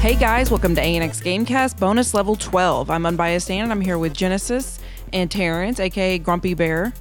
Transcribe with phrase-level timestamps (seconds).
[0.00, 2.88] Hey guys, welcome to ANX Gamecast bonus level 12.
[2.88, 4.80] I'm Unbiased Dan and I'm here with Genesis
[5.12, 6.94] and Terrence, aka Grumpy Bear.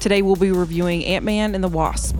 [0.00, 2.16] Today we'll be reviewing Ant Man and the Wasp.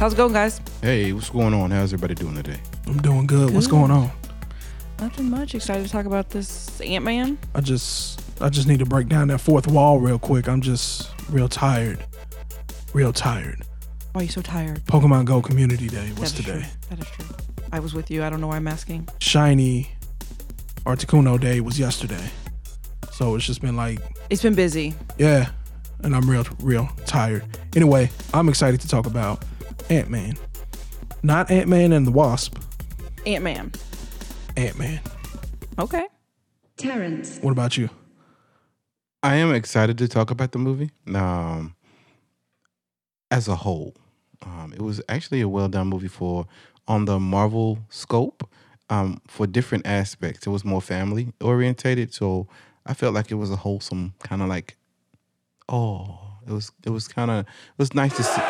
[0.00, 0.58] How's it going, guys?
[0.80, 1.70] Hey, what's going on?
[1.70, 2.60] How's everybody doing today?
[2.86, 3.52] I'm doing good.
[3.52, 4.10] What's going on?
[5.04, 5.54] Nothing much.
[5.54, 7.36] Excited to talk about this Ant Man.
[7.54, 10.48] I just I just need to break down that fourth wall real quick.
[10.48, 12.02] I'm just real tired.
[12.94, 13.60] Real tired.
[14.12, 14.82] Why are you so tired?
[14.86, 16.60] Pokemon Go Community Day was That today.
[16.60, 16.70] True.
[16.88, 17.36] That is true.
[17.70, 18.24] I was with you.
[18.24, 19.06] I don't know why I'm asking.
[19.18, 19.90] Shiny
[20.86, 22.30] Articuno Day was yesterday.
[23.12, 23.98] So it's just been like,
[24.30, 24.94] It's been busy.
[25.18, 25.50] yeah,
[26.02, 27.44] and I'm real real tired.
[27.76, 29.44] Anyway, I'm excited to talk about
[29.90, 30.38] Ant-Man.
[31.22, 32.56] Not Ant-Man and the Wasp,
[33.26, 33.70] Ant Man.
[34.56, 35.00] Ant-Man.
[35.78, 36.06] Okay.
[36.76, 37.88] Terrence, What about you?
[39.22, 40.90] I am excited to talk about the movie.
[41.14, 41.74] Um,
[43.30, 43.94] as a whole,
[44.42, 46.46] um, it was actually a well done movie for
[46.86, 48.48] on the Marvel scope.
[48.90, 52.46] Um, for different aspects, it was more family orientated, so
[52.84, 54.76] I felt like it was a wholesome kind of like,
[55.70, 58.42] oh, it was it was kind of it was nice to see.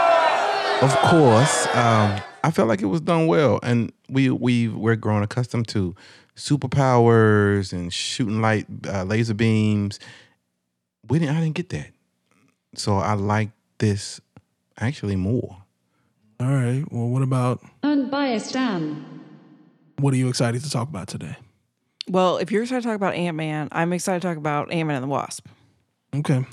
[0.82, 5.22] of course, um, I felt like it was done well, and we we we're grown
[5.22, 5.94] accustomed to
[6.36, 9.98] superpowers and shooting light uh, laser beams.
[11.08, 11.36] We didn't.
[11.36, 11.90] I didn't get that,
[12.74, 14.20] so I like this
[14.78, 15.56] actually more.
[16.38, 16.84] All right.
[16.90, 19.22] Well, what about unbiased Dan,
[19.98, 21.36] what are you excited to talk about today?
[22.08, 24.86] Well, if you're excited to talk about Ant Man, I'm excited to talk about Ant
[24.86, 25.46] Man and the Wasp.
[26.14, 26.44] Okay.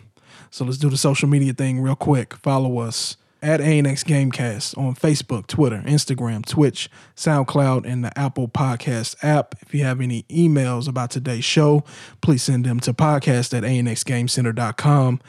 [0.50, 2.36] So let's do the social media thing real quick.
[2.38, 9.16] Follow us at ANX Gamecast on Facebook, Twitter, Instagram, Twitch, SoundCloud, and the Apple Podcast
[9.22, 9.56] app.
[9.62, 11.84] If you have any emails about today's show,
[12.22, 15.20] please send them to podcast at anxgamecenter.com.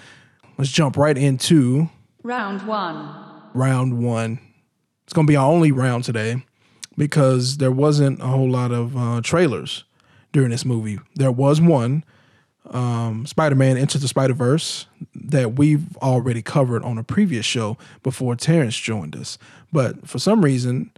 [0.56, 1.90] Let's jump right into
[2.22, 3.42] round one.
[3.52, 4.38] round one.
[5.02, 6.44] It's going to be our only round today
[6.96, 9.84] because there wasn't a whole lot of uh, trailers
[10.32, 11.00] during this movie.
[11.16, 12.04] There was one,
[12.70, 17.76] um, Spider Man Into the Spider Verse, that we've already covered on a previous show
[18.02, 19.38] before Terrence joined us.
[19.72, 20.90] But for some reason,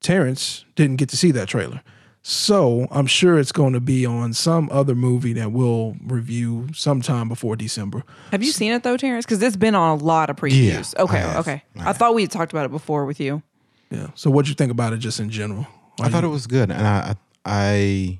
[0.00, 1.82] Terrence didn't get to see that trailer.
[2.24, 7.28] So I'm sure it's going to be on some other movie that we'll review sometime
[7.28, 8.04] before December.
[8.30, 9.26] Have you seen it though, Terrence?
[9.26, 10.94] Because it's been on a lot of previews.
[10.94, 11.36] Yeah, okay, I have.
[11.40, 11.62] okay.
[11.80, 13.42] I I, thought we had talked about it before with you.
[13.90, 14.08] Yeah.
[14.14, 15.66] So what'd you think about it just in general?
[16.00, 18.18] I thought it was good, and I I, I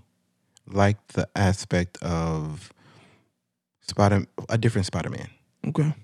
[0.66, 2.72] liked the aspect of
[3.80, 5.28] Spider a different Spider Man.
[5.66, 5.94] Okay.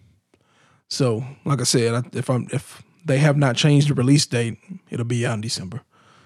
[0.89, 4.59] So, like I said, if I'm if they have not changed the release date,
[4.91, 5.83] it'll be out in December.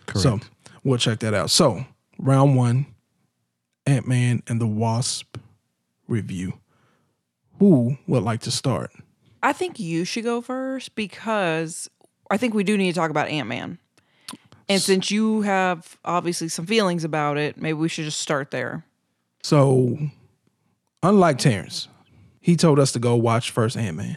[0.07, 0.23] Correct.
[0.23, 0.41] So
[0.85, 1.51] we'll check that out.
[1.51, 1.85] So
[2.19, 2.87] round one,
[3.87, 5.37] Ant Man and the Wasp
[6.09, 6.55] review.
[7.59, 8.91] Who would like to start?
[9.43, 11.89] I think you should go first because
[12.31, 13.79] I think we do need to talk about Ant Man.
[14.73, 18.85] And since you have obviously some feelings about it, maybe we should just start there.
[19.43, 19.99] So,
[21.03, 21.89] unlike Terrence,
[22.41, 24.17] he told us to go watch first Ant Man,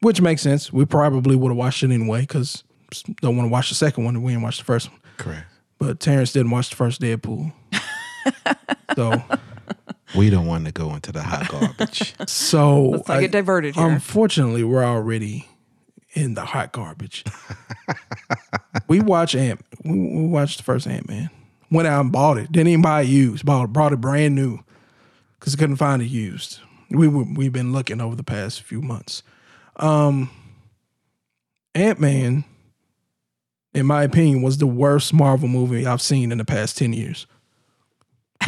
[0.00, 0.72] which makes sense.
[0.72, 2.62] We probably would have watched it anyway because
[3.20, 5.00] don't want to watch the second one and we didn't watch the first one.
[5.16, 5.46] Correct.
[5.78, 7.52] But Terrence didn't watch the first Deadpool.
[8.96, 9.22] so
[10.16, 12.14] We don't want to go into the hot garbage.
[12.28, 13.86] so Let's not get diverted here.
[13.86, 15.48] Unfortunately, we're already
[16.12, 17.24] in the hot garbage.
[18.88, 19.60] we watch Ant.
[19.84, 21.30] We, we watched the first Ant Man.
[21.70, 22.52] Went out and bought it.
[22.52, 23.44] Didn't even buy it used.
[23.44, 24.60] Bought it, brought it brand new
[25.38, 26.60] because I couldn't find it used.
[26.90, 29.22] We we've been looking over the past few months.
[29.76, 30.30] Um,
[31.74, 32.44] Ant Man,
[33.72, 37.26] in my opinion, was the worst Marvel movie I've seen in the past ten years.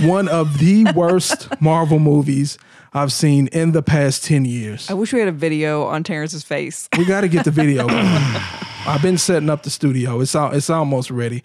[0.01, 2.59] One of the worst Marvel movies
[2.93, 4.89] I've seen in the past ten years.
[4.89, 6.89] I wish we had a video on Terrence's face.
[6.97, 7.89] We got to get the video.
[8.87, 10.21] I've been setting up the studio.
[10.21, 11.43] It's all, it's almost ready,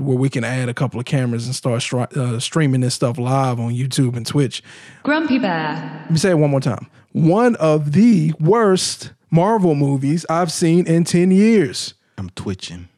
[0.00, 3.18] where we can add a couple of cameras and start stri- uh, streaming this stuff
[3.18, 4.62] live on YouTube and Twitch.
[5.02, 6.86] Grumpy Bear, Let me say it one more time.
[7.12, 11.94] One of the worst Marvel movies I've seen in ten years.
[12.18, 12.88] I'm twitching.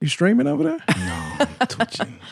[0.00, 0.78] You streaming over there?
[0.96, 2.18] No, I'm twitching.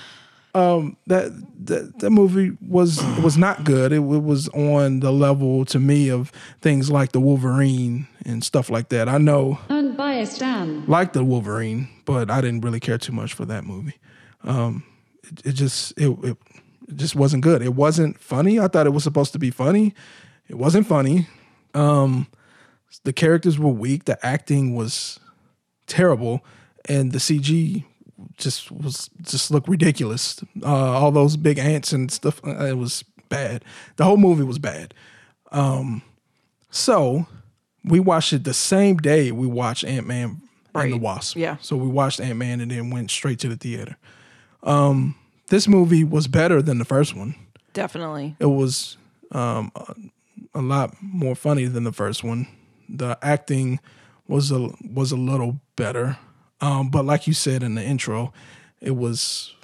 [0.53, 1.33] that
[1.67, 3.93] that, that movie was was not good.
[3.93, 8.71] It, it was on the level to me of things like the Wolverine and stuff
[8.71, 9.09] like that.
[9.09, 13.45] I know unbiased Dan, like the Wolverine, but I didn't really care too much for
[13.47, 13.97] that movie.
[14.45, 14.85] Um,
[15.25, 16.37] it, it just it, it
[16.89, 17.63] it just wasn't good.
[17.63, 18.59] It wasn't funny.
[18.59, 19.95] I thought it was supposed to be funny.
[20.49, 21.29] It wasn't funny.
[21.75, 22.27] Um,
[23.05, 24.07] the characters were weak.
[24.07, 25.21] The acting was
[25.87, 26.45] terrible,
[26.87, 27.85] and the CG
[28.41, 30.43] just was just looked ridiculous.
[30.63, 30.67] Uh,
[30.99, 32.41] all those big ants and stuff.
[32.45, 33.65] uh, It was bad.
[33.97, 34.95] The whole movie was bad.
[35.53, 36.03] Um,
[36.71, 37.27] so
[37.85, 40.43] we watched it the same day we watched Ant Man
[40.75, 41.37] and the Wasp.
[41.37, 41.57] Yeah.
[41.61, 43.97] So we watched Ant Man and then went straight to the theater.
[44.63, 45.15] Um,
[45.49, 47.35] this movie was better than the first one.
[47.73, 48.37] Definitely.
[48.39, 48.97] It was
[49.33, 49.95] um, a,
[50.55, 52.47] a lot more funny than the first one.
[52.89, 53.81] The acting
[54.29, 56.19] was a was a little better,
[56.61, 58.33] um, but like you said in the intro,
[58.81, 59.55] it was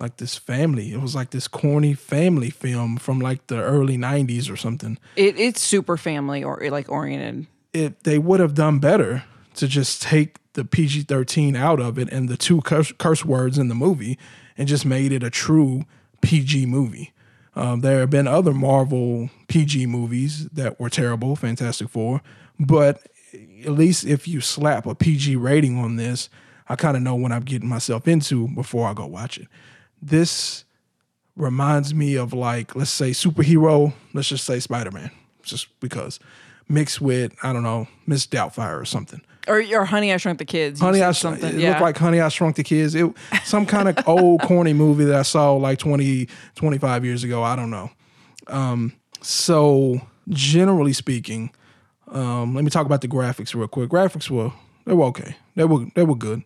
[0.00, 0.92] like this family.
[0.92, 4.98] It was like this corny family film from like the early '90s or something.
[5.16, 7.46] It, it's super family or like oriented.
[7.72, 9.24] It they would have done better
[9.54, 13.68] to just take the PG-13 out of it and the two curse, curse words in
[13.68, 14.18] the movie
[14.58, 15.84] and just made it a true
[16.20, 17.12] PG movie.
[17.54, 22.22] Um, there have been other Marvel PG movies that were terrible, Fantastic Four,
[22.58, 23.02] but
[23.34, 26.28] at least if you slap a PG rating on this,
[26.68, 29.48] I kind of know what I'm getting myself into before I go watch it.
[30.00, 30.64] This
[31.36, 35.10] reminds me of like, let's say superhero, let's just say Spider-Man,
[35.42, 36.20] just because
[36.68, 39.22] mixed with, I don't know, Miss Doubtfire or something.
[39.48, 40.80] Or, or Honey, I Shrunk the Kids.
[40.80, 41.56] You Honey, I something.
[41.56, 41.70] It yeah.
[41.70, 42.94] looked like Honey, I Shrunk the Kids.
[42.94, 43.12] It
[43.44, 47.42] some kind of old corny movie that I saw like 20, 25 years ago.
[47.42, 47.90] I don't know.
[48.46, 51.50] Um, so generally speaking,
[52.12, 53.90] um, let me talk about the graphics real quick.
[53.90, 54.52] Graphics were
[54.84, 55.36] they were okay.
[55.56, 56.42] They were they were good.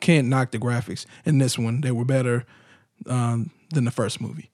[0.00, 1.80] Can't knock the graphics in this one.
[1.80, 2.44] They were better
[3.06, 4.50] um, than the first movie.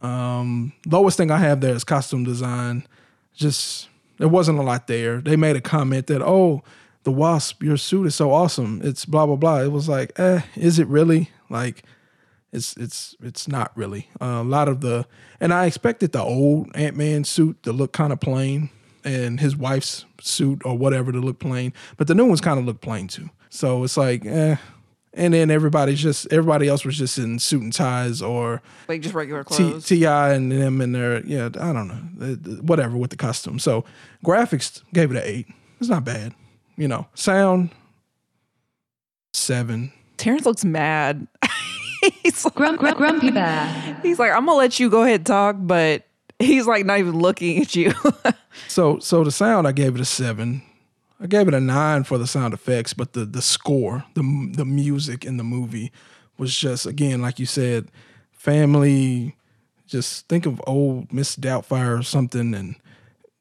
[0.00, 2.86] Um, lowest thing I have there is costume design.
[3.34, 3.88] Just
[4.18, 5.20] there wasn't a lot there.
[5.20, 6.62] They made a comment that oh,
[7.04, 8.80] the wasp, your suit is so awesome.
[8.82, 9.62] It's blah blah blah.
[9.62, 11.30] It was like, eh, is it really?
[11.48, 11.84] Like,
[12.52, 14.10] it's it's it's not really.
[14.20, 15.06] Uh, a lot of the
[15.40, 18.70] and I expected the old Ant Man suit to look kind of plain,
[19.06, 22.66] and his wife's suit or whatever to look plain, but the new ones kind of
[22.66, 23.30] look plain too.
[23.48, 24.56] So it's like, eh.
[25.14, 29.14] And then everybody's just everybody else was just in suit and ties or like just
[29.14, 29.86] regular T- clothes.
[29.86, 33.58] Ti and them and their yeah I don't know whatever with the costume.
[33.58, 33.86] So
[34.22, 35.46] graphics gave it an eight.
[35.80, 36.34] It's not bad,
[36.76, 37.06] you know.
[37.14, 37.70] Sound
[39.32, 39.90] seven.
[40.18, 41.26] Terrence looks mad.
[42.22, 43.98] he's like, Grump, grump, grumpy bear.
[44.02, 46.05] he's like, I'm gonna let you go ahead and talk, but
[46.38, 47.92] he's like not even looking at you.
[48.68, 50.62] So so the sound I gave it a seven.
[51.20, 54.64] I gave it a nine for the sound effects, but the the score, the the
[54.64, 55.92] music in the movie
[56.38, 57.90] was just again like you said,
[58.32, 59.36] family.
[59.86, 62.76] Just think of old Miss Doubtfire or something, and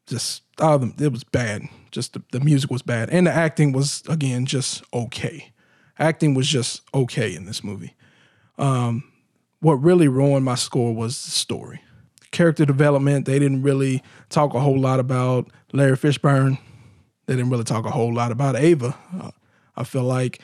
[0.06, 0.94] just all of them.
[1.00, 1.64] It was bad.
[1.92, 5.52] Just the, the music was bad, and the acting was again just okay.
[5.98, 7.96] Acting was just okay in this movie.
[8.58, 9.04] Um,
[9.60, 11.82] what really ruined my score was the story,
[12.36, 13.26] character development.
[13.26, 16.60] They didn't really talk a whole lot about Larry Fishburne.
[17.26, 18.96] They didn't really talk a whole lot about Ava.
[19.20, 19.32] Uh,
[19.76, 20.42] I feel like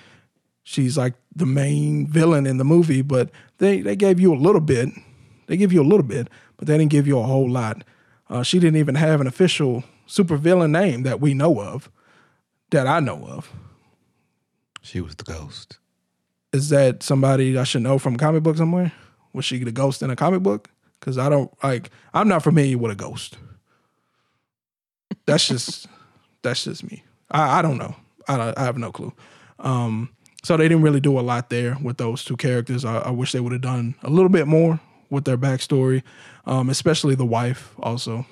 [0.64, 4.62] she's like the main villain in the movie, but they they gave you a little
[4.62, 4.90] bit.
[5.48, 7.84] They give you a little bit, but they didn't give you a whole lot.
[8.30, 11.92] Uh, she didn't even have an official supervillain name that we know of,
[12.70, 13.52] that I know of.
[14.82, 15.78] She was the ghost.
[16.54, 18.94] Is that somebody I should know from comic book somewhere?
[19.34, 20.70] Was she the ghost in a comic book?
[21.02, 21.90] Because I don't like.
[22.14, 23.38] I'm not familiar with a ghost.
[25.26, 25.88] That's just
[26.44, 27.04] that's just me.
[27.30, 27.96] I, I don't know.
[28.28, 29.12] I, I have no clue.
[29.60, 30.10] Um,
[30.44, 32.86] so they didn't really do a lot there with those two characters.
[32.86, 36.04] I, I wish they would have done a little bit more with their backstory,
[36.46, 37.74] um, especially the wife.
[37.80, 38.26] Also,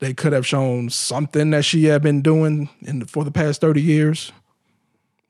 [0.00, 3.82] they could have shown something that she had been doing in for the past thirty
[3.82, 4.32] years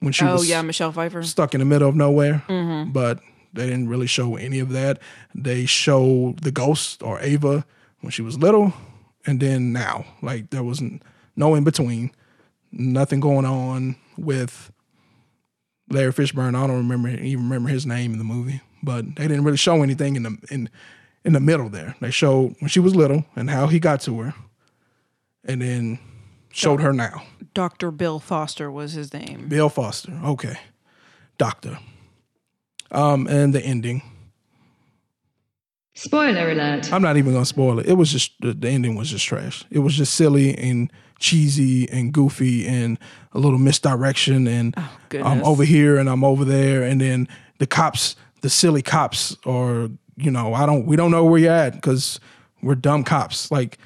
[0.01, 1.23] when she oh was yeah, Michelle Pfeiffer.
[1.25, 2.45] stuck in the middle of nowhere.
[2.93, 3.21] But
[3.59, 5.01] they didn't really show any of that.
[5.35, 7.67] They show the ghost or Ava
[8.01, 8.73] when she was little,
[9.27, 10.05] and then now.
[10.23, 11.03] Like there wasn't
[11.37, 12.13] no in between.
[12.71, 14.71] Nothing going on with
[15.91, 16.55] Larry Fishburne.
[16.55, 19.83] I don't remember even remember his name in the movie, but they didn't really show
[19.83, 20.71] anything in the in
[21.25, 21.97] in the middle there.
[22.01, 24.35] They showed when she was little and how he got to her,
[25.45, 25.99] and then
[26.53, 27.23] showed her now.
[27.55, 27.91] Dr.
[27.91, 29.49] Bill Foster was his name.
[29.49, 30.13] Bill Foster.
[30.25, 30.59] Okay.
[31.39, 31.79] Doctor.
[32.91, 34.03] Um, and the ending.
[35.95, 36.93] Spoiler alert.
[36.93, 37.87] I'm not even gonna spoil it.
[37.89, 39.65] It was just the, the ending was just trash.
[39.71, 42.99] It was just silly and cheesy and goofy and
[43.33, 44.75] a little misdirection and
[45.13, 47.27] I'm over here and I'm over there and then
[47.59, 51.53] the cops, the silly cops, or you know, I don't, we don't know where you're
[51.53, 52.21] at because
[52.63, 53.51] we're dumb cops.
[53.51, 53.79] Like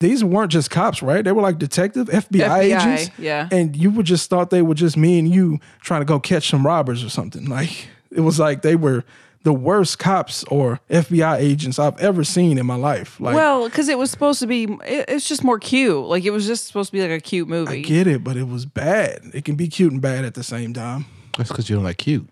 [0.00, 1.24] these weren't just cops, right?
[1.24, 3.10] They were like detective FBI, FBI, agents.
[3.18, 3.48] yeah.
[3.50, 6.48] And you would just thought they were just me and you trying to go catch
[6.48, 7.46] some robbers or something.
[7.46, 9.04] Like it was like they were
[9.42, 13.18] the worst cops or FBI agents I've ever seen in my life.
[13.20, 16.04] Like Well, because it was supposed to be, it, it's just more cute.
[16.04, 17.78] Like it was just supposed to be like a cute movie.
[17.78, 19.20] I get it, but it was bad.
[19.34, 21.06] It can be cute and bad at the same time.
[21.36, 22.28] That's because you don't like cute.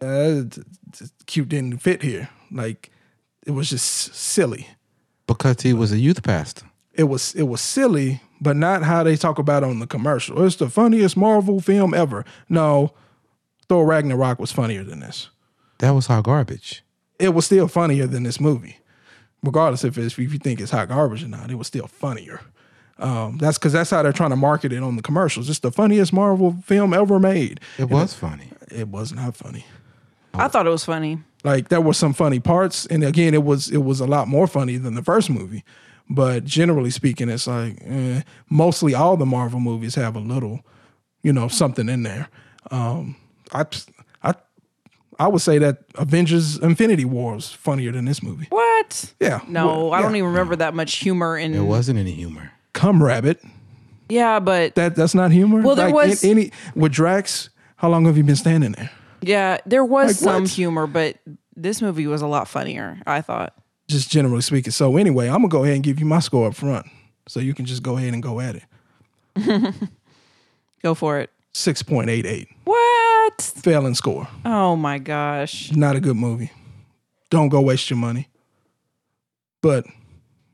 [0.00, 2.28] Uh, t- t- cute didn't fit here.
[2.52, 2.90] Like
[3.46, 4.68] it was just silly.
[5.26, 6.67] Because he was a youth pastor.
[6.98, 10.44] It was it was silly, but not how they talk about it on the commercial.
[10.44, 12.24] It's the funniest Marvel film ever.
[12.48, 12.92] No,
[13.68, 15.30] Thor Ragnarok was funnier than this.
[15.78, 16.82] That was hot garbage.
[17.18, 18.78] It was still funnier than this movie,
[19.42, 21.50] regardless if it's, if you think it's hot garbage or not.
[21.50, 22.40] It was still funnier.
[22.98, 25.48] Um, that's because that's how they're trying to market it on the commercials.
[25.48, 27.60] It's the funniest Marvel film ever made.
[27.78, 28.50] It was funny.
[28.70, 29.64] It was not funny.
[30.34, 31.20] I thought it was funny.
[31.44, 34.48] Like there were some funny parts, and again, it was it was a lot more
[34.48, 35.64] funny than the first movie.
[36.10, 40.60] But generally speaking, it's like eh, mostly all the Marvel movies have a little,
[41.22, 42.28] you know, something in there.
[42.70, 43.16] Um,
[43.52, 43.66] I
[44.22, 44.34] I
[45.18, 48.46] I would say that Avengers: Infinity War was funnier than this movie.
[48.50, 49.12] What?
[49.20, 51.52] Yeah, No, well, I don't even remember that much humor in.
[51.52, 52.52] There wasn't any humor.
[52.72, 53.42] Come Rabbit.
[54.08, 55.60] Yeah, but That that's not humor.
[55.60, 57.50] Well, there Like, was- a- any with Drax.
[57.76, 58.90] How long have you been standing there?
[59.20, 60.50] yeah, there was Like some what?
[60.52, 61.18] humor, but
[61.54, 62.98] this movie was a lot funnier.
[63.06, 63.52] I thought.
[63.88, 64.70] Just generally speaking.
[64.72, 66.86] So anyway, I'm gonna go ahead and give you my score up front,
[67.26, 68.64] so you can just go ahead and go at it.
[70.82, 71.30] Go for it.
[71.54, 72.48] Six point eight eight.
[72.64, 73.40] What?
[73.42, 74.28] Failing score.
[74.44, 75.72] Oh my gosh.
[75.72, 76.52] Not a good movie.
[77.30, 78.28] Don't go waste your money.
[79.60, 79.84] But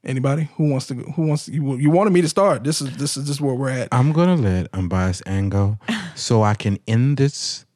[0.02, 2.64] anybody who wants to who wants to, you, you wanted me to start.
[2.64, 3.88] This is this is just where we're at.
[3.92, 5.78] I'm gonna let unbiased Ann go
[6.14, 7.66] so I can end this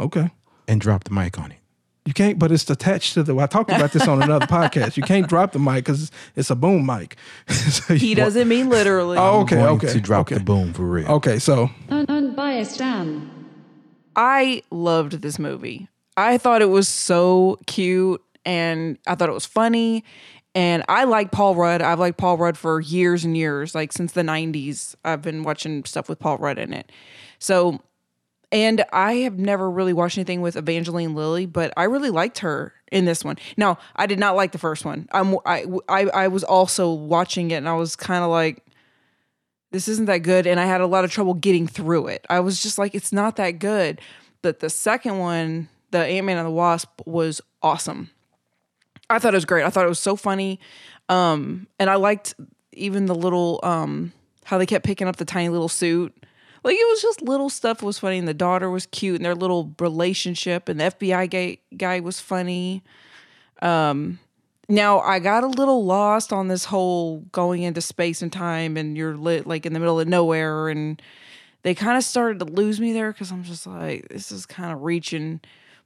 [0.00, 0.30] Okay.
[0.66, 1.58] and drop the mic on it.
[2.04, 3.38] You can't, but it's attached to the.
[3.38, 4.96] I talked about this on another podcast.
[4.96, 7.16] You can't drop the mic because it's a boom mic.
[7.48, 9.18] So He you- doesn't mean literally.
[9.18, 10.34] Oh, okay, going okay, to drop okay.
[10.36, 11.06] the boom for real.
[11.12, 13.30] Okay, so Un- unbiased Anne.
[14.16, 15.88] I loved this movie.
[16.16, 20.04] I thought it was so cute and I thought it was funny.
[20.54, 21.80] And I like Paul Rudd.
[21.80, 24.94] I've liked Paul Rudd for years and years, like since the 90s.
[25.04, 26.92] I've been watching stuff with Paul Rudd in it.
[27.38, 27.80] So,
[28.52, 32.74] and I have never really watched anything with Evangeline Lilly, but I really liked her
[32.92, 33.38] in this one.
[33.56, 35.08] Now, I did not like the first one.
[35.10, 38.64] I'm, I, I, I was also watching it and I was kind of like,
[39.70, 42.26] this isn't that good and i had a lot of trouble getting through it.
[42.28, 44.02] I was just like it's not that good.
[44.42, 48.10] But the second one the ant-man and the wasp was awesome.
[49.08, 49.64] I thought it was great.
[49.64, 50.60] I thought it was so funny
[51.08, 52.34] um and i liked
[52.72, 54.12] even the little um
[54.44, 56.14] how they kept picking up the tiny little suit
[56.64, 59.34] like it was just little stuff was funny and the daughter was cute and their
[59.34, 62.82] little relationship and the fbi guy, guy was funny.
[64.68, 68.96] Now I got a little lost on this whole going into space and time and
[68.96, 71.00] you're lit like in the middle of nowhere and
[71.62, 74.72] they kind of started to lose me there because I'm just like this is kind
[74.72, 75.40] of reaching.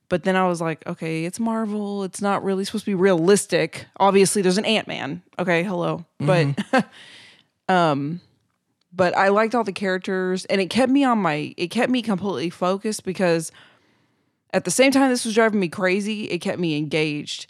[0.08, 2.04] But then I was like okay it's Marvel.
[2.04, 3.86] It's not really supposed to be realistic.
[3.98, 5.22] Obviously there's an Ant-Man.
[5.38, 6.04] Okay hello.
[6.20, 6.54] But
[7.68, 8.20] um
[8.96, 12.02] but I liked all the characters and it kept me on my it kept me
[12.02, 13.52] completely focused because
[14.52, 17.46] at the same time this was driving me crazy it kept me engaged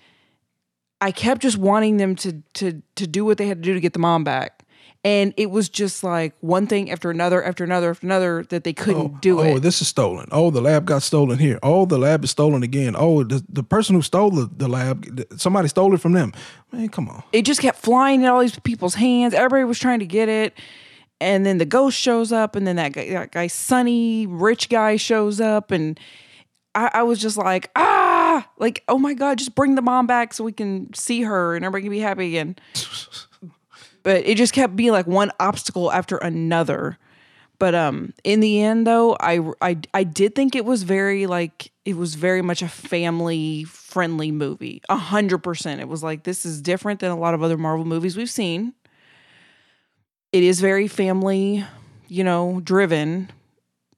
[1.00, 3.80] I kept just wanting them to to to do what they had to do to
[3.80, 4.62] get the mom back.
[5.04, 8.72] And it was just like one thing after another after another after another that they
[8.72, 9.60] couldn't oh, do oh, it.
[9.60, 10.26] this is stolen.
[10.32, 11.60] Oh, the lab got stolen here.
[11.62, 12.96] Oh, the lab is stolen again.
[12.98, 16.32] Oh, the, the person who stole the, the lab, somebody stole it from them.
[16.72, 17.22] Man, come on.
[17.32, 19.32] it just kept flying in all these people's hands.
[19.32, 20.58] Everybody was trying to get it.
[21.20, 24.96] And then the ghost shows up, and then that guy, that guy Sonny, rich guy,
[24.96, 25.98] shows up, and
[26.74, 30.34] I, I was just like, ah, like, oh my god, just bring the mom back
[30.34, 32.56] so we can see her and everybody can be happy again.
[34.02, 36.98] but it just kept being like one obstacle after another.
[37.58, 41.72] But um, in the end, though, I, I I did think it was very like
[41.86, 44.82] it was very much a family friendly movie.
[44.90, 45.80] A hundred percent.
[45.80, 48.74] It was like this is different than a lot of other Marvel movies we've seen.
[50.36, 51.64] It is very family,
[52.08, 53.30] you know, driven.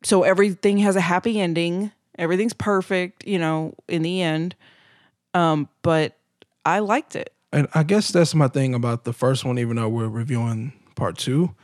[0.04, 1.90] So everything has a happy ending.
[2.16, 4.54] Everything's perfect, you know, in the end.
[5.34, 6.16] Um, but
[6.64, 7.32] I liked it.
[7.52, 11.18] And I guess that's my thing about the first one, even though we're reviewing part
[11.18, 11.56] two.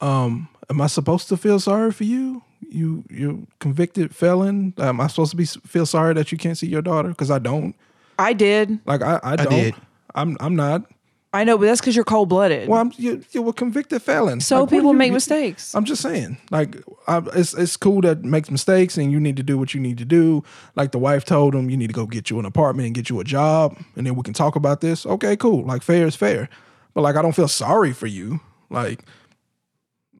[0.00, 2.42] Um, am I supposed to feel sorry for you?
[2.68, 4.74] You you convicted felon.
[4.78, 7.10] Am I supposed to be feel sorry that you can't see your daughter?
[7.10, 7.76] Because I don't.
[8.18, 8.80] I did.
[8.84, 9.48] Like I, I don't.
[9.48, 9.74] did.
[10.16, 10.90] I'm I'm not.
[11.30, 12.68] I know, but that's because you're cold blooded.
[12.70, 14.40] Well, I'm you, you were convicted felon.
[14.40, 15.74] so Like, people you- make you- mistakes.
[15.74, 19.42] I'm just saying, like, I, it's it's cool that makes mistakes, and you need to
[19.42, 20.42] do what you need to do.
[20.74, 23.10] Like the wife told him, you need to go get you an apartment and get
[23.10, 25.04] you a job, and then we can talk about this.
[25.04, 25.64] Okay, cool.
[25.66, 26.48] Like fair is fair,
[26.94, 28.40] but like I don't feel sorry for you.
[28.70, 29.04] Like,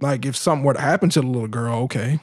[0.01, 2.21] like if something were to happen to the little girl, okay,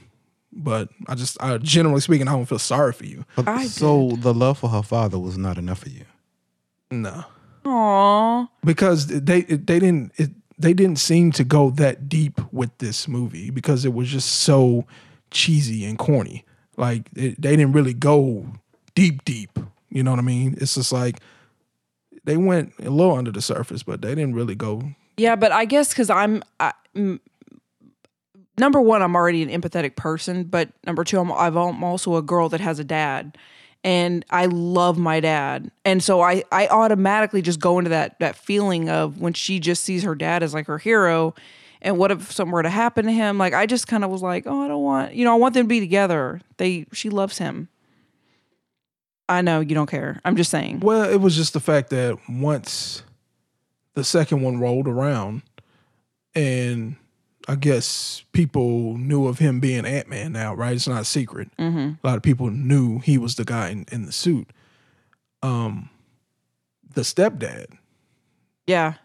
[0.51, 3.25] but I just, I generally speaking, I don't feel sorry for you.
[3.35, 6.05] But I so the love for her father was not enough for you.
[6.91, 7.25] No,
[7.65, 8.47] Aww.
[8.63, 13.49] because they they didn't it, they didn't seem to go that deep with this movie
[13.49, 14.85] because it was just so
[15.31, 16.45] cheesy and corny.
[16.77, 18.45] Like it, they didn't really go
[18.93, 19.57] deep, deep.
[19.89, 20.55] You know what I mean?
[20.59, 21.19] It's just like
[22.23, 24.81] they went a little under the surface, but they didn't really go.
[25.17, 27.19] Yeah, but I guess because I'm I, mm,
[28.57, 32.49] number one, I'm already an empathetic person, but number two, I'm, I'm also a girl
[32.49, 33.37] that has a dad,
[33.85, 38.35] and I love my dad, and so I I automatically just go into that that
[38.35, 41.35] feeling of when she just sees her dad as like her hero.
[41.83, 43.37] And what if something were to happen to him?
[43.37, 45.53] Like I just kind of was like, oh, I don't want, you know, I want
[45.53, 46.41] them to be together.
[46.57, 47.69] They, she loves him.
[49.29, 50.19] I know you don't care.
[50.25, 50.79] I'm just saying.
[50.79, 53.03] Well, it was just the fact that once
[53.93, 55.43] the second one rolled around,
[56.33, 56.95] and
[57.47, 60.73] I guess people knew of him being Ant Man now, right?
[60.75, 61.49] It's not a secret.
[61.59, 64.49] A lot of people knew he was the guy in, in the suit.
[65.43, 65.89] Um,
[66.93, 67.67] the stepdad,
[68.65, 68.95] Yeah,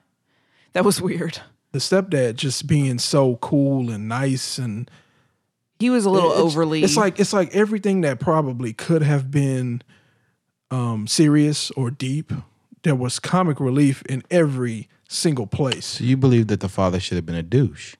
[0.72, 1.40] that was weird.
[1.72, 4.90] the stepdad, just being so cool and nice and
[5.78, 6.82] He was a little It's- overly.
[6.82, 9.82] It's like it's like everything that probably could have been
[10.70, 12.32] um, serious or deep.
[12.84, 15.84] There was comic relief in every single place.
[15.86, 17.96] So you believe that the father should have been a douche?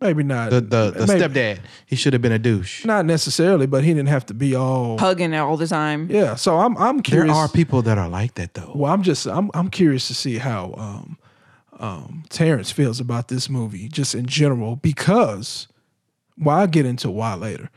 [0.00, 2.84] Maybe not The the, the maybe- stepdad, he should have been a douche.
[2.84, 4.96] Not necessarily, but he didn't have to be all.
[4.98, 6.08] hugging all the time.
[6.10, 6.36] Yeah.
[6.36, 7.26] So I'm I'm curious.
[7.26, 7.36] There curious.
[7.36, 8.72] are people that are like that though.
[8.74, 11.18] well, I'm just I'm I'm curious to see how um,
[11.80, 15.68] um, Terrence feels about this movie, just in general, because.
[16.40, 17.68] Well, I'll get into why later.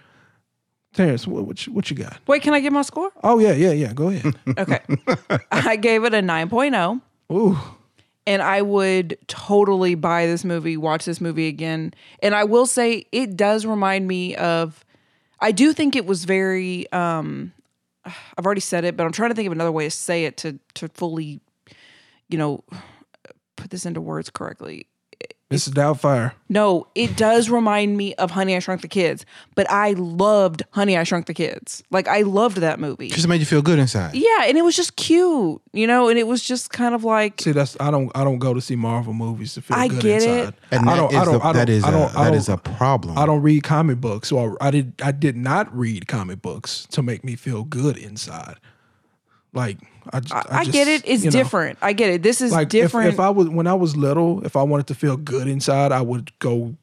[0.94, 2.20] Terrence, what what you, what you got?
[2.28, 3.10] Wait, can I get my score?
[3.24, 3.92] Oh yeah, yeah, yeah.
[3.94, 4.36] Go ahead.
[4.60, 4.80] Okay.
[5.52, 7.02] I gave it a 9.0
[7.34, 7.58] Ooh.
[8.32, 11.94] And I would totally buy this movie, watch this movie again.
[12.24, 14.86] And I will say it does remind me of
[15.42, 17.52] I do think it was very um
[18.06, 20.38] I've already said it, but I'm trying to think of another way to say it
[20.38, 21.42] to to fully
[22.30, 22.64] you know
[23.58, 24.88] put this into words correctly.
[25.52, 25.74] Mrs.
[25.74, 26.32] Doubtfire.
[26.50, 30.98] No, it does remind me of Honey I Shrunk the Kids, but I loved Honey
[30.98, 31.84] I Shrunk the Kids.
[31.92, 33.10] Like I loved that movie.
[33.10, 34.16] Just made you feel good inside.
[34.16, 37.42] Yeah, and it was just cute, you know, and it was just kind of like
[37.42, 40.02] See, that's I don't I don't go to see Marvel movies to feel I good
[40.02, 40.30] get it.
[40.30, 40.54] inside.
[40.72, 42.24] And I don't, is I don't, a- I don't, that is I a- don't, I
[42.32, 43.18] that a problem.
[43.18, 46.88] I don't read comic books, so I, I did I did not read comic books
[46.92, 48.56] to make me feel good inside.
[49.54, 49.78] Like
[50.12, 51.04] I, just, I, I, I just, get it.
[51.06, 51.78] It's you know, different.
[51.82, 52.24] I get it.
[52.24, 53.10] This is Like if, different.
[53.14, 56.02] if I was when I was little, if I wanted to feel good inside, I
[56.02, 56.76] would go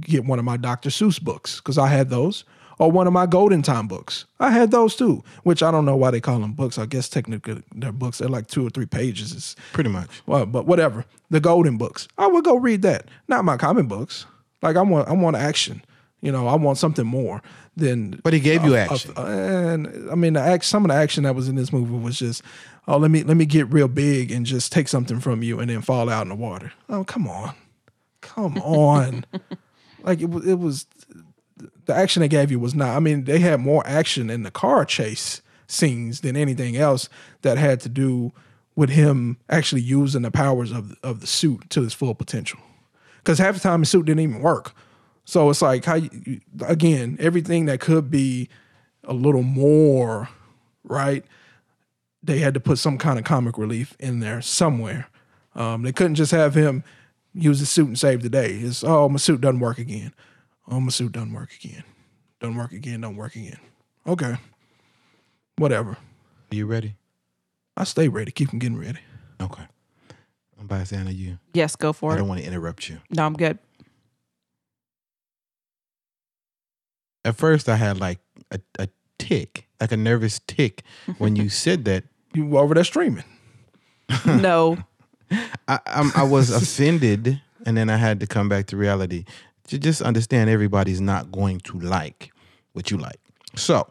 [0.00, 0.88] get one of my Dr.
[0.90, 2.44] Seuss books because I had those,
[2.78, 4.24] or one of my Golden Time books.
[4.40, 5.22] I had those too.
[5.42, 6.78] Which I don't know why they call them books.
[6.78, 8.18] I guess technically they're books.
[8.18, 9.32] They're like two or three pages.
[9.32, 10.22] It's Pretty much.
[10.26, 11.04] well, but whatever.
[11.30, 12.08] The golden books.
[12.18, 13.06] I would go read that.
[13.28, 14.26] Not my comic books.
[14.62, 15.82] Like I want I want action.
[16.20, 17.42] You know, I want something more
[17.76, 19.12] than But he gave you action.
[19.16, 22.18] and I mean the act, some of the action that was in this movie was
[22.18, 22.42] just
[22.86, 25.70] oh let me let me get real big and just take something from you and
[25.70, 26.72] then fall out in the water.
[26.88, 27.54] Oh, come on.
[28.20, 29.24] Come on.
[30.02, 30.86] like it was it was
[31.86, 34.50] the action they gave you was not I mean, they had more action in the
[34.50, 37.08] car chase scenes than anything else
[37.40, 38.32] that had to do
[38.76, 42.60] with him actually using the powers of of the suit to its full potential.
[43.18, 44.74] Because half the time the suit didn't even work.
[45.24, 48.48] So it's like how you, again everything that could be
[49.04, 50.28] a little more
[50.84, 51.24] right.
[52.22, 55.08] They had to put some kind of comic relief in there somewhere.
[55.54, 56.84] Um, they couldn't just have him
[57.34, 58.52] use the suit and save the day.
[58.52, 60.14] It's oh my suit doesn't work again.
[60.68, 61.84] Oh my suit doesn't work again.
[62.40, 63.00] Doesn't work again.
[63.00, 63.58] Don't work again.
[64.06, 64.36] Okay.
[65.56, 65.90] Whatever.
[65.90, 66.96] Are you ready?
[67.76, 68.32] I stay ready.
[68.32, 68.98] Keep them getting ready.
[69.40, 69.64] Okay.
[70.58, 71.38] I'm by Santa you.
[71.54, 72.14] yes, go for it.
[72.14, 72.18] I it.
[72.20, 72.98] don't want to interrupt you.
[73.10, 73.58] No, I'm good.
[77.24, 78.18] At first I had like
[78.50, 80.82] a, a tick, like a nervous tick
[81.18, 82.04] when you said that.
[82.34, 83.24] You were over there streaming.
[84.26, 84.78] no,
[85.68, 89.26] I I'm, I was offended, and then I had to come back to reality.
[89.68, 92.32] To just understand, everybody's not going to like
[92.72, 93.20] what you like.
[93.54, 93.86] So,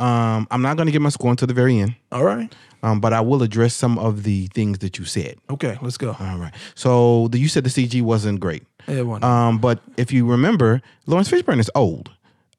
[0.00, 2.52] um, I'm not going to get my score until the very end, All right.
[2.82, 5.36] um, but I will address some of the things that you said.
[5.48, 6.16] Okay, let's go.
[6.18, 6.52] All right.
[6.74, 9.22] So, the, you said the CG wasn't great, Yeah, one.
[9.22, 12.10] um, but if you remember, Laurence Fishburne is old.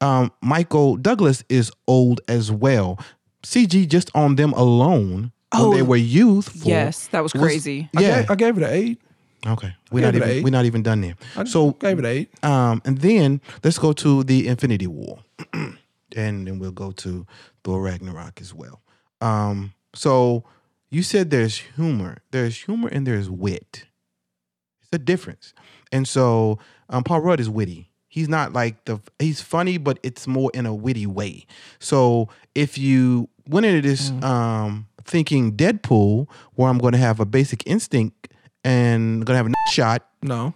[0.02, 3.00] Um, Michael Douglas is old as well.
[3.44, 6.70] CG just on them alone Oh, when they were youthful.
[6.70, 7.90] yes, that was crazy.
[7.96, 8.22] I, Yeah.
[8.22, 9.02] gave, I gave it an eight.
[9.48, 11.14] Okay, we're not even we're not even done there.
[11.38, 12.44] I So gave it eight.
[12.44, 15.20] um, and then let's go to the Infinity War,
[15.54, 15.78] and
[16.48, 17.28] then we'll go to
[17.64, 18.82] Thor Ragnarok as well.
[19.22, 20.44] Um, so
[20.90, 23.86] you said there's humor, there's humor, and there's wit.
[24.82, 25.54] It's a difference,
[25.92, 26.58] and so
[26.90, 27.92] um, Paul Rudd is witty.
[28.16, 31.46] He's not like the he's funny, but it's more in a witty way.
[31.80, 37.26] So if you went into this um, thinking Deadpool, where I'm going to have a
[37.26, 38.30] basic instinct
[38.64, 40.54] and going to have a shot, No,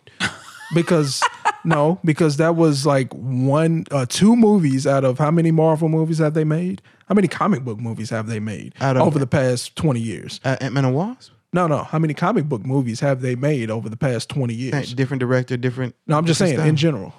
[0.74, 1.22] because
[1.66, 6.20] no, because that was like one, uh, two movies out of how many Marvel movies
[6.20, 6.82] have they made?
[7.10, 10.40] How many comic book movies have they made Out of- over the past twenty years?
[10.46, 11.34] Uh, Ant Man and Wasp.
[11.52, 11.80] No, no.
[11.84, 14.94] How many comic book movies have they made over the past twenty years?
[14.94, 15.94] Different director, different.
[16.08, 17.14] No, I'm just saying different in general.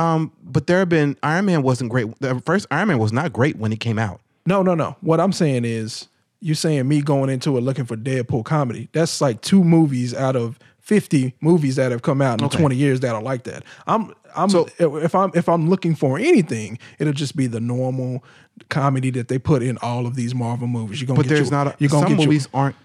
[0.00, 2.18] Um, but there have been Iron Man wasn't great.
[2.20, 4.20] The first Iron Man was not great when it came out.
[4.46, 4.96] No, no, no.
[5.00, 6.08] What I'm saying is,
[6.40, 8.88] you're saying me going into it looking for Deadpool comedy.
[8.92, 12.58] That's like two movies out of fifty movies that have come out in Okay.
[12.58, 13.62] twenty years that are like that.
[13.86, 14.48] I'm, I'm.
[14.48, 18.24] So- if I'm, if I'm looking for anything, it'll just be the normal
[18.70, 21.00] comedy that they put in all of these Marvel movies.
[21.00, 21.66] You're gonna But get there's your- not.
[21.68, 22.76] A, you're gonna some get your- movies aren't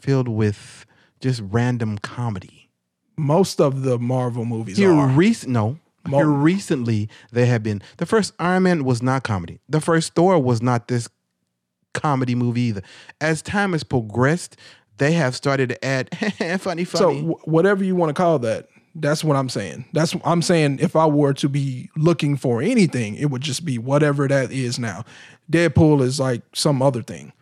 [0.00, 0.84] filled with
[1.20, 2.68] just random comedy.
[3.16, 5.06] most of the Marvel movies Here are.
[5.08, 5.78] recent no.
[6.06, 9.60] Mo- Here recently there have been the first Iron Man was not comedy.
[9.68, 11.08] The first Thor was not this
[11.94, 12.82] comedy movie either.
[13.20, 14.56] As time has progressed,
[14.98, 16.08] they have started to add
[16.60, 17.20] funny So funny.
[17.22, 19.84] wh- whatever you want to call that, that's what I'm saying.
[19.92, 23.78] That's I'm saying if I were to be looking for anything, it would just be
[23.78, 25.04] whatever that is now.
[25.50, 27.32] Deadpool is like some other thing.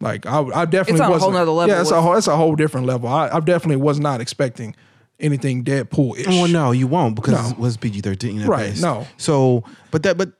[0.00, 2.14] Like I, I definitely It's on a wasn't- whole nother level Yeah, it's a whole,
[2.16, 3.08] it's a whole different level.
[3.08, 4.74] I, I definitely was not expecting
[5.20, 6.26] anything Deadpool ish.
[6.26, 7.56] well, no, you won't because No.
[7.56, 8.44] it was PG thirteen.
[8.44, 9.06] Right, no.
[9.16, 10.32] So, but that, but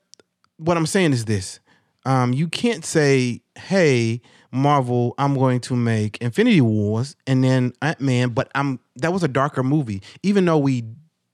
[0.59, 1.61] what I'm saying is this:
[2.05, 4.21] um, you can't say, "Hey,
[4.53, 9.23] Marvel, I'm going to make Infinity Wars," and then Ant Man, but I'm that was
[9.23, 10.03] a darker movie.
[10.23, 10.85] Even though we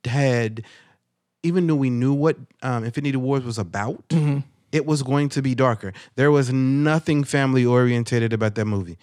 [0.04, 0.62] had,
[1.42, 4.38] even though we knew what um, Infinity Wars was about, Mm-hmm.
[4.72, 5.92] it was going to be darker.
[6.16, 8.98] There was nothing family orientated about that movie.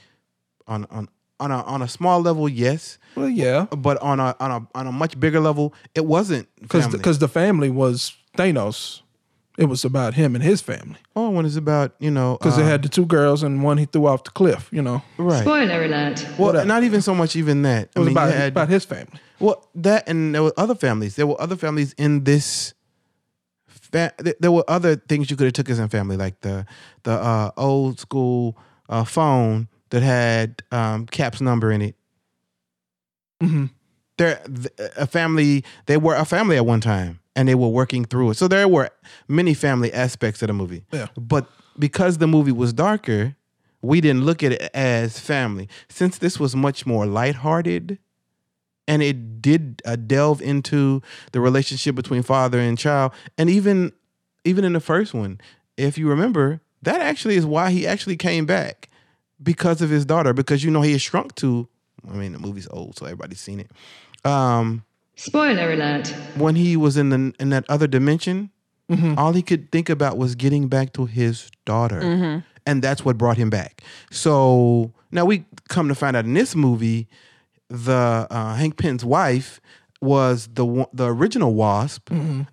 [0.68, 1.08] On on
[1.40, 4.88] on a on a small level, yes, Well, yeah, but on a on a on
[4.88, 9.02] a much bigger level, it wasn't because because the family was Thanos.
[9.58, 12.62] It was about him and his family Oh, when it's about you know because uh,
[12.62, 14.70] they had the two girls and one he threw off the cliff.
[14.72, 15.42] You know, right.
[15.42, 16.26] Spoiler alert.
[16.38, 16.66] Well, Whatever.
[16.66, 17.90] not even so much even that.
[17.94, 19.20] it was I mean, about had, about his family.
[19.40, 21.16] well that, and there were other families.
[21.18, 22.74] There were other families in this.
[23.68, 26.66] Fa- there were other things you could have took as a family, like the
[27.04, 28.56] the uh, old school
[28.88, 31.96] uh, phone that had um, Cap's number in it.
[33.42, 33.66] Mm-hmm.
[34.18, 34.42] They're
[34.98, 35.64] a family.
[35.86, 38.36] They were a family at one time, and they were working through it.
[38.36, 38.90] So there were
[39.28, 40.84] many family aspects of the movie.
[40.92, 41.08] Yeah.
[41.18, 41.48] But
[41.78, 43.36] because the movie was darker,
[43.82, 45.70] we didn't look at it as family.
[45.88, 47.98] Since this was much more lighthearted,
[48.88, 53.94] and it did uh, delve into the relationship between father and child, and even
[54.44, 55.40] even in the first one,
[55.78, 58.89] if you remember, that actually is why he actually came back
[59.42, 60.34] because of his daughter.
[60.34, 61.68] Because you know he had shrunk to.
[62.10, 63.72] I mean, the movie's old, so everybody's seen it.
[64.26, 64.84] Um,
[65.16, 66.08] Spoiler alert.
[66.36, 68.52] when he was in the in that other dimension,
[69.18, 73.38] all he could think about was getting back to his daughter, and that's what brought
[73.38, 73.84] him back.
[74.12, 77.08] So now we come to find out in this movie,
[77.70, 79.60] the uh, Hank Pym's wife
[80.02, 82.10] was the the original Wasp,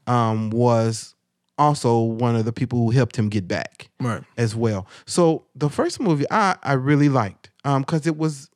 [0.07, 1.15] um, was
[1.59, 4.23] also one of the people who helped him get back Right.
[4.37, 4.87] as well.
[5.07, 8.51] So the first movie I I really liked because it was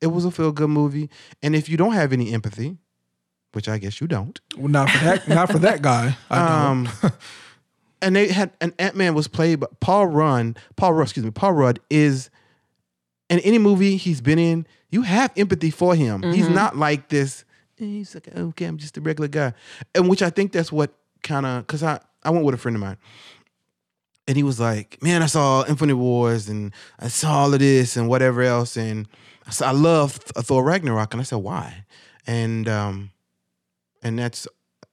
[0.00, 1.10] it was a feel good movie,
[1.42, 2.78] and if you don't have any empathy,
[3.52, 5.28] which I guess you don't, Well, not for that.
[5.28, 6.16] not for that guy.
[6.30, 6.38] I
[6.70, 6.88] um,
[8.02, 10.58] and they had an Ant Man was played by Paul Rudd.
[10.76, 12.30] Paul Rudd, excuse me, Paul Rudd is
[13.28, 14.66] in any movie he's been in.
[14.90, 16.22] You have empathy for him.
[16.32, 17.44] He's not like this.
[17.78, 19.52] eh, He's like, okay, I'm just a regular guy,
[19.94, 22.76] and which I think that's what kind of because I I went with a friend
[22.76, 22.96] of mine.
[24.28, 27.96] And he was like, "Man, I saw Infinity Wars, and I saw all of this,
[27.96, 29.08] and whatever else, and
[29.46, 31.84] I said I love Thor Ragnarok." And I said, "Why?"
[32.26, 33.10] And um,
[34.02, 34.46] and that's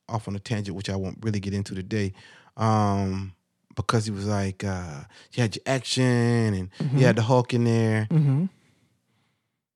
[0.10, 2.14] off on a tangent, which I won't really get into today,
[2.56, 3.34] um,
[3.76, 5.02] because he was like, uh,
[5.34, 8.46] you had your action and you had the Hulk in there, Mm-hmm.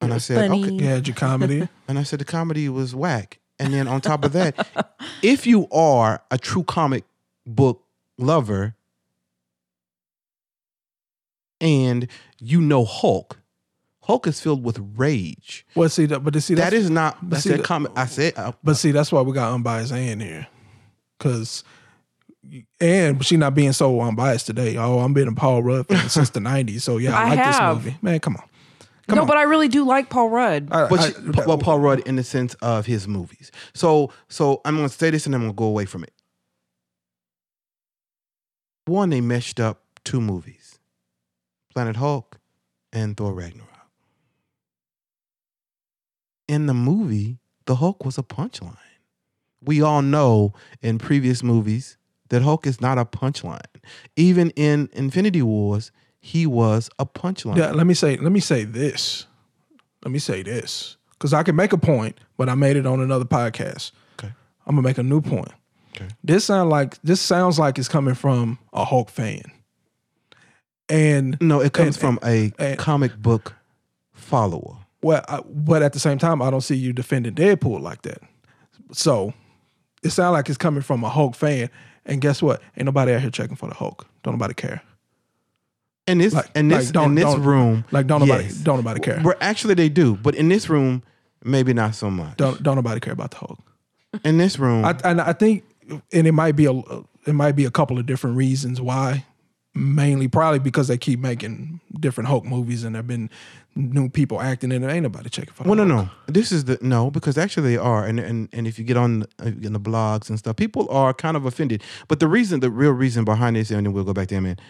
[0.02, 0.64] and I said, funny.
[0.66, 1.68] okay, You had your comedy.
[1.88, 3.40] and I said the comedy was whack.
[3.60, 4.56] And then on top of that,
[5.22, 7.04] if you are a true comic
[7.46, 7.84] book
[8.18, 8.76] lover
[11.60, 12.08] and
[12.40, 13.38] you know Hulk,
[14.04, 15.66] Hulk is filled with rage.
[15.76, 17.92] well, see that, but see that's, not but that's see, a the- comic.
[17.96, 20.48] I said, uh, But see, that's why we got unbiased Ann here,
[21.18, 21.64] because
[22.80, 24.76] and she not being so unbiased today.
[24.78, 27.40] Oh, I'm being a Paul Rudd fan since the '90s, so yeah, I, I like
[27.40, 27.84] have.
[27.84, 27.98] this movie.
[28.02, 28.44] Man, come on.
[29.08, 29.28] Come no, on.
[29.28, 30.70] but I really do like Paul Rudd.
[30.72, 33.52] I- but I- she, well, Paul Rudd in the sense of his movies.
[33.74, 36.14] So, so I'm going to say this and I'm going to go away from it.
[38.86, 40.80] One, they meshed up two movies,
[41.74, 42.40] Planet Hulk
[42.92, 43.68] and Thor Ragnarok.
[46.48, 48.78] In the movie, the Hulk was a punchline.
[49.64, 51.98] We all know in previous movies
[52.30, 53.62] that Hulk is not a punchline.
[54.16, 57.58] Even in Infinity Wars, he was a punchline.
[57.58, 59.28] Yeah, let me say let me say this.
[60.04, 63.00] Let me say this because I can make a point, but I made it on
[63.00, 63.92] another podcast.
[64.20, 64.34] Okay.
[64.66, 65.52] I'm gonna make a new point.
[65.96, 66.08] Okay.
[66.24, 69.42] This sound like this sounds like it's coming from a Hulk fan.
[70.90, 73.56] And No, it comes And- from a and- comic book
[74.14, 74.78] follower.
[75.02, 78.20] well, I, but at the same time, I don't see you defending Deadpool like that.
[78.92, 79.34] So
[80.04, 81.70] it sounds like it's coming from a Hulk fan.
[82.06, 82.62] And guess what?
[82.78, 84.08] Ain't nobody out here checking for the Hulk.
[84.24, 84.82] Don't nobody care.
[86.08, 88.56] In this, Like- in this, like, in this room, Like don't nobody, yes.
[88.56, 89.22] don't nobody care.
[89.24, 91.04] Well, actually, they do, but in this room,
[91.44, 92.38] maybe not so much.
[92.38, 93.60] Don't don't nobody care about the Hulk.
[94.26, 95.64] In this room, I, and I think,
[96.14, 96.72] and it might be a,
[97.26, 99.26] it might be a couple of different reasons why.
[99.74, 103.30] Mainly, probably because they keep making different Hulk movies, and there've been
[103.74, 104.92] new people acting in it.
[104.92, 105.64] Ain't nobody checking for.
[105.64, 106.08] The Well, no, Hulk.
[106.28, 106.34] no.
[106.34, 109.24] This is the no because actually they are, and and and if you get on
[109.42, 111.82] uh, in the blogs and stuff, people are kind of offended.
[112.10, 114.46] But the reason, the real reason behind this, and then we'll go back to him,
[114.46, 114.62] and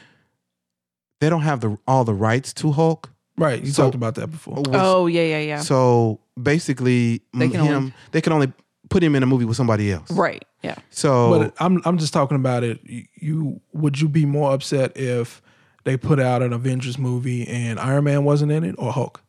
[1.20, 3.10] they don't have the all the rights to Hulk.
[3.38, 4.58] Right, you So- talked about that before.
[4.58, 5.60] which- Oh yeah, yeah, yeah.
[5.62, 8.54] So basically, They can him only- they can only
[8.92, 10.12] put him in a movie with somebody else.
[10.12, 10.46] right.
[10.62, 10.76] Yeah.
[10.92, 12.80] So But I'm I'm just talking about it.
[12.84, 15.42] You- You would you be more upset if
[15.86, 19.24] they put out an Avengers movie and Iron Man wasn't in it or Hulk?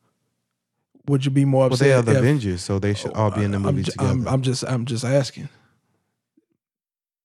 [1.09, 1.87] Would you be more well, upset?
[1.87, 3.93] they are the if- Avengers, so they should all be in the I'm movie ju-
[3.93, 4.11] together.
[4.11, 5.49] I'm, I'm just I'm just asking.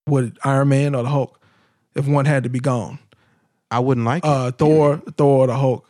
[0.07, 1.39] Would Iron Man or the Hulk,
[1.95, 2.99] if one had to be gone?
[3.69, 4.27] I wouldn't like it.
[4.29, 5.85] Uh, Thor, Thor or the Hulk,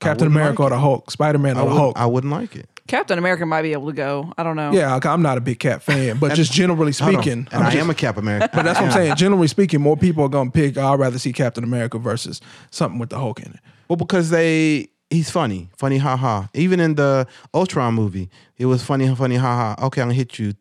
[0.00, 1.98] Captain America like or the Hulk, Spider Man or the Hulk.
[1.98, 2.68] I wouldn't like it.
[2.88, 4.32] Captain America might be able to go.
[4.36, 4.72] I don't know.
[4.72, 7.70] yeah, okay, I'm not a big Cap fan, but just generally speaking, and I'm I
[7.70, 8.48] just- am a Cap American.
[8.52, 9.14] But that's what I'm saying.
[9.16, 10.76] Generally speaking, more people are gonna pick.
[10.76, 13.60] I'd rather see Captain America versus something with the Hulk in it.
[13.88, 16.48] Well, because they he's funny, funny, ha ha.
[16.54, 19.86] Even in the Ultron movie, it was funny, funny, ha ha.
[19.86, 20.54] Okay, I'm gonna hit you,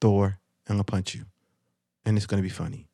[0.00, 0.38] Thor.
[0.68, 1.24] I'm gonna punch you,
[2.04, 2.88] and it's gonna be funny.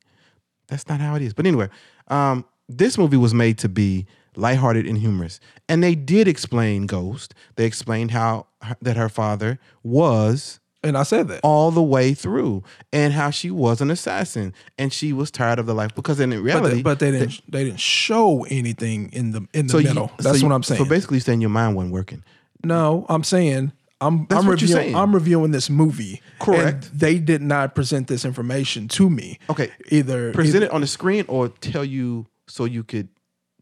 [0.68, 1.32] That's not how it is.
[1.32, 1.68] But anyway,
[2.08, 4.06] um, this movie was made to be
[4.38, 7.34] lighthearted and humorous, and they did explain Ghost.
[7.56, 8.46] They explained how
[8.82, 11.40] that her father was And I said that.
[11.42, 15.66] all the way through, and how she was an assassin, and she was tired of
[15.66, 17.40] the life because in But reality, they, but they didn't.
[17.50, 20.08] They didn't show anything in the in the so middle.
[20.20, 20.82] so That's you- what I'm saying.
[20.82, 22.22] So basically, you're saying your mind wasn't working.
[22.64, 24.94] no, I'm saying I'm That's I'm what you're reviewing saying.
[24.96, 26.22] I'm reviewing this movie.
[26.38, 26.88] Correct.
[26.90, 29.40] And they did not present this information to me.
[29.50, 29.70] Okay.
[29.90, 33.08] Either present either- it on the screen or tell you so you could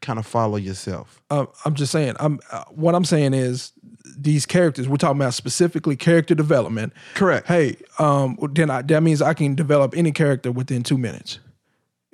[0.07, 1.21] kind of follow yourself.
[1.31, 2.14] uh, I'm just saying.
[2.21, 3.73] I'm uh, what I'm saying is
[4.16, 4.88] these characters.
[4.88, 6.92] We're talking about specifically character development.
[7.14, 7.47] Correct.
[7.49, 11.40] Hey, um, then I, that means I can develop any character within two minutes.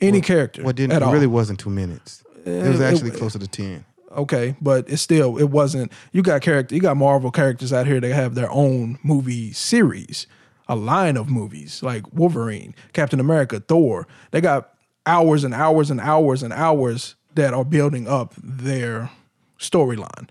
[0.00, 0.62] Any character.
[0.64, 1.12] Well, didn't, it all.
[1.12, 2.24] really wasn't two minutes.
[2.44, 3.84] It was it- actually closer to ten.
[4.10, 5.92] okay, but it's still it wasn't.
[6.12, 6.74] You got character.
[6.74, 10.26] You got Marvel characters out here that have their own movie series,
[10.66, 14.08] a line of movies like Wolverine, Captain America, Thor.
[14.32, 14.70] They got
[15.06, 19.10] hours and hours and hours and hours that are building up their
[19.58, 20.28] storyline,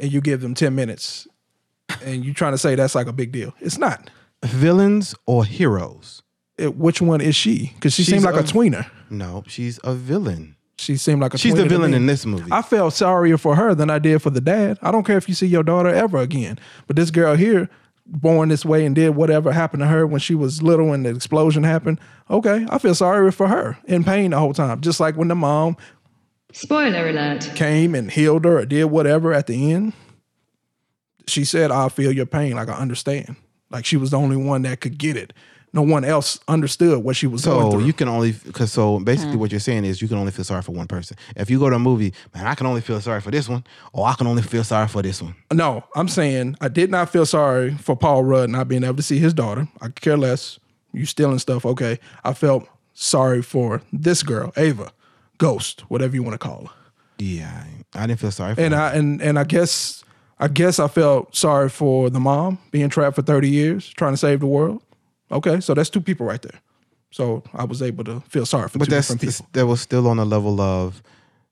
[0.00, 1.26] and you give them ten minutes,
[2.04, 3.54] and you're trying to say that's like a big deal.
[3.60, 4.10] It's not.
[4.44, 6.22] Villains or heroes?
[6.56, 7.72] It, which one is she?
[7.74, 8.90] Because she She's seemed like a, a- tweener.
[9.10, 10.56] No, she's a villain.
[10.78, 11.38] She seemed like a.
[11.38, 12.50] She's the villain in this movie.
[12.50, 14.78] I felt sorrier for her than I did for the dad.
[14.80, 16.58] I don't care if you see your daughter ever again.
[16.86, 17.68] But this girl here,
[18.06, 21.10] born this way and did whatever happened to her when she was little and the
[21.10, 22.00] explosion happened.
[22.30, 24.80] Okay, I feel sorry for her in pain the whole time.
[24.80, 25.76] Just like when the mom
[26.52, 27.52] Spoiler alert.
[27.54, 29.92] came and healed her or did whatever at the end.
[31.26, 32.54] She said, I feel your pain.
[32.54, 33.36] Like I understand.
[33.70, 35.32] Like she was the only one that could get it.
[35.72, 37.86] No one else understood what she was going so through.
[37.86, 40.62] you can only because so basically what you're saying is you can only feel sorry
[40.62, 41.16] for one person.
[41.36, 43.62] If you go to a movie, man, I can only feel sorry for this one,
[43.92, 45.36] or I can only feel sorry for this one.
[45.52, 49.02] No, I'm saying I did not feel sorry for Paul Rudd not being able to
[49.02, 49.68] see his daughter.
[49.80, 50.58] I could care less.
[50.92, 52.00] You stealing stuff, okay.
[52.24, 54.90] I felt sorry for this girl, Ava,
[55.40, 56.74] Ghost, whatever you want to call her.
[57.18, 58.80] Yeah, I didn't feel sorry for And her.
[58.80, 60.04] I and and I guess
[60.38, 64.16] I guess I felt sorry for the mom being trapped for 30 years trying to
[64.16, 64.82] save the world.
[65.32, 66.60] Okay, so that's two people right there.
[67.10, 69.46] So I was able to feel sorry for but two that's different people.
[69.52, 71.02] that was still on the level of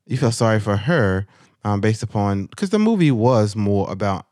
[0.06, 1.26] you felt sorry for her
[1.64, 4.26] um, based upon because the movie was more about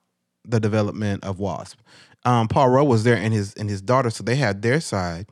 [0.44, 1.78] the development of Wasp.
[2.24, 5.26] Um, Paul Rudd was there and his and his daughter, so they had their side.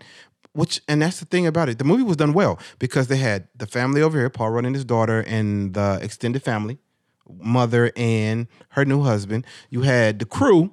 [0.55, 1.79] Which and that's the thing about it.
[1.79, 4.75] The movie was done well because they had the family over here, Paul Rudd and
[4.75, 6.79] his daughter, and the extended family,
[7.29, 9.47] mother and her new husband.
[9.71, 10.73] You had the crew,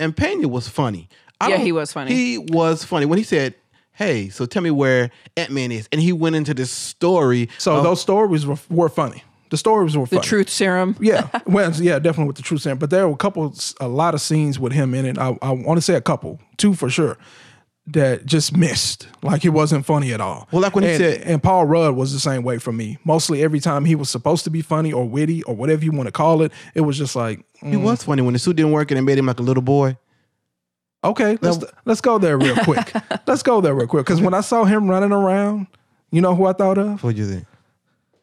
[0.00, 1.08] and Pena was funny.
[1.40, 2.14] I Yeah, he was funny.
[2.14, 3.54] He was funny when he said,
[3.92, 7.48] "Hey, so tell me where Ant Man is," and he went into this story.
[7.58, 9.22] So of- those stories were, were funny.
[9.50, 10.96] The stories were The truth serum.
[11.00, 12.78] Yeah, well, yeah, definitely with the truth serum.
[12.78, 15.18] But there were a couple, a lot of scenes with him in it.
[15.18, 17.16] I, I want to say a couple, two for sure,
[17.92, 19.08] that just missed.
[19.22, 20.48] Like it wasn't funny at all.
[20.52, 22.98] Well, like when he and, said- and Paul Rudd was the same way for me.
[23.04, 26.06] Mostly every time he was supposed to be funny or witty or whatever you want
[26.06, 28.72] to call it, it was just like, he mm, was funny when the suit didn't
[28.72, 29.96] work and it made him like a little boy.
[31.04, 32.92] Okay, let's let's go there real quick.
[33.26, 34.04] let's go there real quick.
[34.04, 35.68] Because when I saw him running around,
[36.10, 37.04] you know who I thought of?
[37.04, 37.46] What do you think?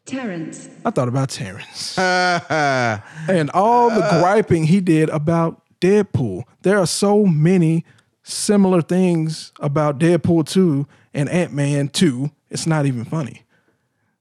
[0.04, 0.68] Terrence.
[0.84, 6.44] I thought about Terrence and all the griping he did about Deadpool.
[6.62, 7.84] There are so many
[8.28, 12.30] similar things about Deadpool 2 and Ant Man 2.
[12.50, 13.42] It's not even funny.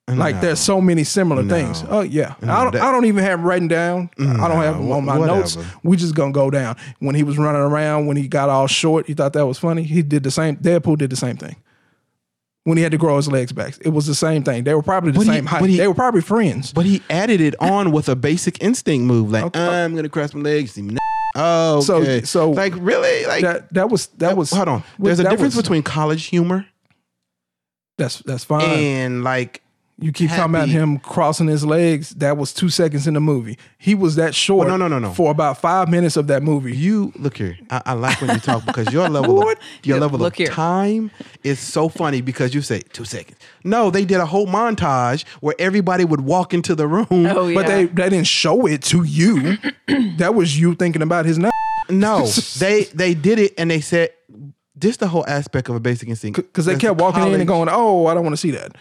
[0.07, 1.83] Like there's so many similar things.
[1.89, 2.73] Oh yeah, I don't.
[2.73, 4.11] that- I don't even have them written down.
[4.19, 5.39] I don't have them on my whatever.
[5.39, 5.57] notes.
[5.83, 6.75] We just gonna go down.
[6.99, 9.81] When he was running around, when he got all short, you thought that was funny.
[9.81, 10.57] He did the same.
[10.57, 11.55] Deadpool did the same thing.
[12.65, 14.63] When he had to grow his legs back, it was the same thing.
[14.63, 15.65] They were probably the But he- same height.
[15.71, 16.71] he- they were probably friends.
[16.71, 19.83] But he added it on with a basic instinct move, like Okay.
[19.83, 20.77] I'm gonna cross my legs.
[21.35, 21.75] See me now.
[21.75, 22.21] Oh, So- okay.
[22.23, 24.51] so- like really, like that that was that was.
[24.51, 24.83] hold on.
[24.99, 26.65] There's a difference was- between college humor
[27.97, 28.63] That's that's fine.
[28.69, 29.61] and like
[29.97, 32.09] You keep talking about him crossing his legs.
[32.11, 33.57] That was two seconds in the movie.
[33.77, 34.67] He was that oh, short.
[34.67, 35.13] Well, no, no, no, no.
[35.13, 36.75] For about five minutes of that movie.
[36.75, 37.57] you look here.
[37.69, 40.37] I, I like when you talk because your level of, your Yeah, level look of
[40.37, 40.47] here.
[40.47, 41.11] time
[41.45, 43.37] is so funny because you say two seconds.
[43.63, 47.05] No, they did a whole montage where everybody would walk into the room.
[47.35, 47.55] Oh yeah.
[47.55, 49.57] But they they didn't show it to you.
[50.17, 51.51] that was you thinking about his nut.
[51.89, 52.25] No,
[52.59, 54.11] they they did it and they said
[54.77, 57.47] just the whole aspect of a basic instinct Because they That's kept walking in and
[57.47, 58.75] going, "Oh, I don't want to see that."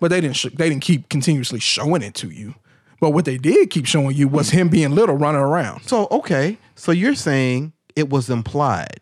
[0.00, 0.36] But they didn't.
[0.36, 2.54] Sh- they didn't keep continuously showing it to you.
[3.00, 5.82] But what they did keep showing you was him being little, running around.
[5.82, 9.00] So okay, so you're saying it was implied.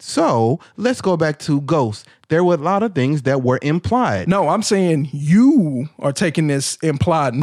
[0.00, 2.06] So let's go back to Ghost.
[2.28, 4.28] There were a lot of things that were implied.
[4.28, 7.34] No, I'm saying you are taking this implied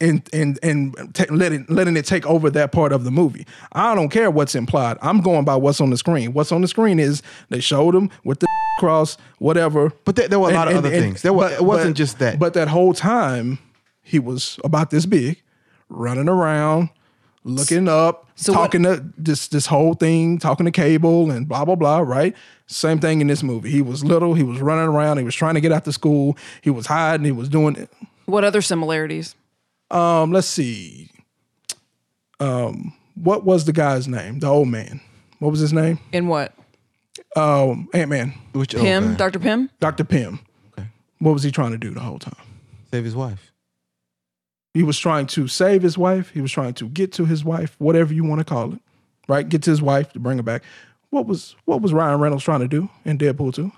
[0.00, 3.46] and and and ta- letting letting it take over that part of the movie.
[3.72, 4.96] I don't care what's implied.
[5.02, 6.32] I'm going by what's on the screen.
[6.32, 8.46] What's on the screen is they showed him with the
[8.78, 9.92] cross, whatever.
[10.04, 11.22] But there, there were a lot of And- other and- things.
[11.22, 12.38] There were, but- it wasn't but- just that.
[12.38, 13.58] But that whole time,
[14.02, 15.40] he was about this big,
[15.88, 16.88] running around,
[17.44, 21.64] looking up, So what- talking to this this whole thing, talking to Cable and blah
[21.64, 21.98] blah blah.
[21.98, 22.34] Right,
[22.66, 23.70] same thing in this movie.
[23.70, 24.32] He was little.
[24.34, 25.18] He was running around.
[25.18, 26.38] He was trying to get out to school.
[26.62, 27.26] He was hiding.
[27.26, 27.76] He was doing.
[27.76, 27.90] it.
[28.26, 29.34] what other similarities?
[29.90, 31.10] Um, let's see.
[32.38, 34.38] Um, what was the guy's name?
[34.38, 35.00] The old man.
[35.38, 35.98] What was his name?
[36.12, 36.54] In what?
[37.36, 39.16] Um, Ant Man, Which Pym, okay.
[39.16, 39.38] Dr.
[39.38, 39.70] Pym?
[39.78, 40.40] Doctor Pym.
[40.72, 40.88] Okay.
[41.18, 42.34] What was he trying to do the whole time?
[42.90, 43.52] save his wife.
[44.74, 46.30] He was trying to save his wife.
[46.30, 48.80] He was trying to get to his wife, whatever you want to call it,
[49.28, 49.48] right?
[49.48, 50.62] Get to his wife to bring her back.
[51.10, 53.70] What was what was Ryan Reynolds trying to do in Deadpool 2?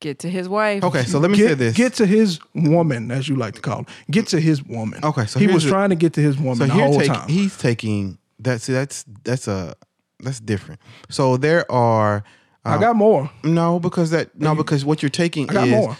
[0.00, 0.84] Get to his wife.
[0.84, 1.74] Okay, so let me say Get, this.
[1.76, 3.88] get to his woman, as you like to call it.
[4.10, 5.00] Get to his woman.
[5.02, 7.08] Okay, so he was the- trying to get to his woman so the whole take,
[7.08, 7.28] time.
[7.28, 9.74] he's taking that's see, that's that's a
[10.20, 10.80] that's different.
[11.08, 12.24] So there are
[12.64, 13.30] I got um, more.
[13.42, 15.96] no because that no because what you're taking I got is more.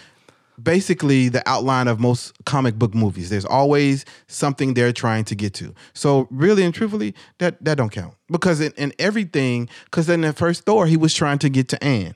[0.61, 3.29] basically the outline of most comic book movies.
[3.29, 5.73] There's always something they're trying to get to.
[5.93, 10.33] So really and truthfully, that that don't count because in, in everything, because in the
[10.33, 12.13] first Thor, he was trying to get to Anne.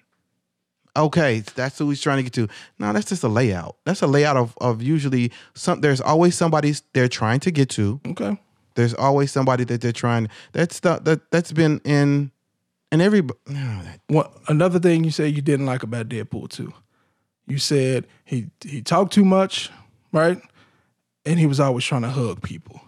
[0.95, 2.47] Okay, that's who he's trying to get to.
[2.77, 3.77] No, that's just a layout.
[3.85, 5.81] That's a layout of of usually some.
[5.81, 8.01] There's always somebody they're trying to get to.
[8.07, 8.37] Okay.
[8.75, 10.27] There's always somebody that they're trying.
[10.51, 12.31] That's the that that's been in
[12.91, 13.21] in every.
[13.21, 16.73] No, that, What another thing you said you didn't like about Deadpool 2.
[17.47, 19.69] You said he he talked too much,
[20.11, 20.41] right?
[21.25, 22.81] And he was always trying to hug people.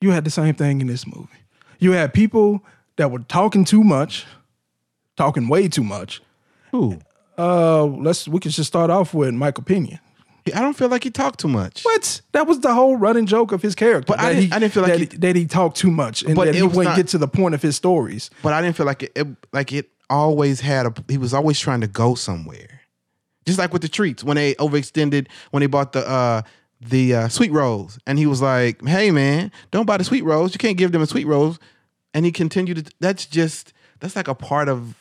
[0.00, 1.28] You had the same thing in this movie.
[1.78, 2.64] You had people
[2.96, 4.26] that were talking too much,
[5.16, 6.22] talking way too much.
[6.74, 6.98] Who?
[7.38, 10.00] Uh let's we can just start off with Michael Pena.
[10.54, 11.82] I don't feel like he talked too much.
[11.82, 12.20] What?
[12.32, 14.12] That was the whole running joke of his character.
[14.12, 16.34] But I didn't- I didn't feel like that he- that he talked too much and
[16.36, 18.28] But that he wouldn't not- get to the point of his stories.
[18.42, 21.58] But I didn't feel like it, it like it always had a he was always
[21.58, 22.80] trying to go somewhere.
[23.46, 26.42] Just like with the treats when they overextended when they bought the uh
[26.80, 30.52] the uh, sweet rolls and he was like, "Hey man, don't buy the sweet rolls.
[30.54, 31.58] You can't give them a sweet rolls."
[32.12, 34.94] And he continued to that's just that's like a part of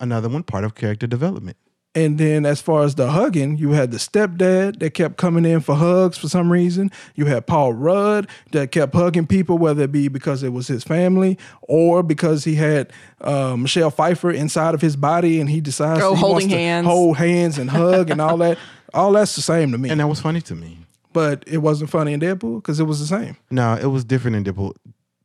[0.00, 1.56] another one part of character development.
[1.96, 5.60] And then as far as the hugging, you had the stepdad that kept coming in
[5.60, 6.90] for hugs for some reason.
[7.14, 10.82] You had Paul Rudd that kept hugging people, whether it be because it was his
[10.82, 16.02] family or because he had uh, Michelle Pfeiffer inside of his body and he decides
[16.02, 16.86] Oh, he holding wants to hands.
[16.88, 18.58] hold hands and hug and all that.
[18.92, 19.90] All that's the same to me.
[19.90, 20.78] And that was funny to me.
[21.12, 23.36] but it wasn't funny in Deadpool because it was the same.
[23.50, 24.74] No, it was different in Deadpool.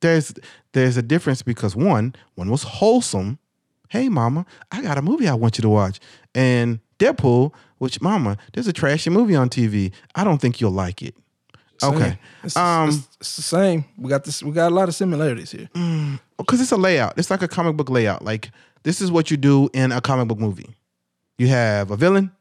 [0.01, 0.33] There's
[0.73, 3.37] there's a difference because one one was wholesome.
[3.89, 5.99] Hey, mama, I got a movie I want you to watch.
[6.33, 9.91] And Deadpool, which mama, there's a trashy movie on TV.
[10.15, 11.15] I don't think you'll like it.
[11.81, 13.85] Okay, It's, um, it's, it's the same.
[13.97, 14.43] We got this.
[14.43, 15.69] We got a lot of similarities here.
[16.37, 17.17] because it's a layout.
[17.17, 18.23] It's like a comic book layout.
[18.23, 18.51] Like
[18.83, 20.75] this is what you do in a comic book movie.
[21.37, 22.31] You have a villain.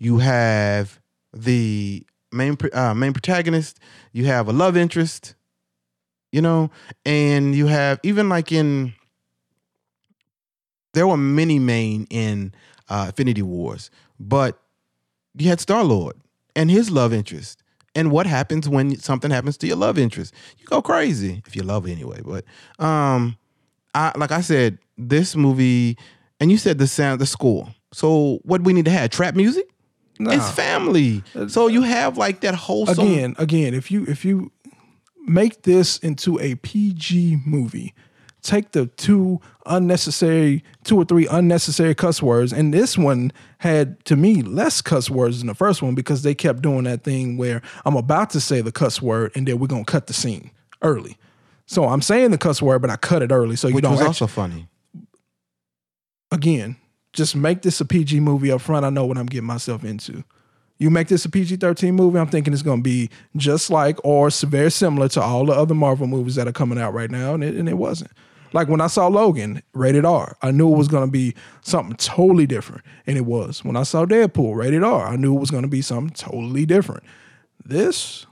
[0.00, 0.98] You have
[1.32, 3.78] the main uh, main protagonist.
[4.12, 5.36] You have a love interest.
[6.32, 6.70] You know,
[7.06, 8.94] and you have even like in
[10.94, 12.52] there were many main in
[12.88, 14.58] uh, Infinity Wars, but
[15.36, 16.16] you had Star Lord
[16.56, 17.62] and his love interest.
[17.94, 20.32] And what happens when something happens to your love interest?
[20.58, 22.20] You go crazy if you love anyway.
[22.24, 22.44] But
[22.82, 23.36] um,
[23.94, 25.96] I like I said, this movie,
[26.38, 27.68] and you said the sound, the score.
[27.92, 29.68] So what we need to have trap music.
[30.20, 30.32] Nah.
[30.32, 31.22] It's family.
[31.46, 34.50] So you have like that whole again, again, if you if you
[35.26, 37.94] make this into a PG movie,
[38.42, 44.16] take the two unnecessary, two or three unnecessary cuss words, and this one had to
[44.16, 47.62] me less cuss words than the first one because they kept doing that thing where
[47.84, 50.50] I'm about to say the cuss word and then we're gonna cut the scene
[50.82, 51.16] early.
[51.66, 53.92] So I'm saying the cuss word, but I cut it early so you which don't
[53.92, 54.68] was actually, also funny.
[56.32, 56.76] again,
[57.12, 58.86] just make this a PG movie up front.
[58.86, 60.24] I know what I'm getting myself into.
[60.78, 63.98] You make this a PG 13 movie, I'm thinking it's going to be just like
[64.04, 67.34] or very similar to all the other Marvel movies that are coming out right now.
[67.34, 68.12] And it, and it wasn't.
[68.52, 71.96] Like when I saw Logan, rated R, I knew it was going to be something
[71.96, 72.82] totally different.
[73.06, 73.64] And it was.
[73.64, 76.64] When I saw Deadpool, rated R, I knew it was going to be something totally
[76.66, 77.02] different.
[77.64, 78.26] This,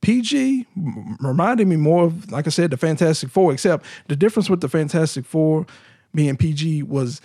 [0.00, 4.48] PG m- reminded me more of, like I said, the Fantastic Four, except the difference
[4.48, 5.66] with the Fantastic Four
[6.14, 7.20] being PG was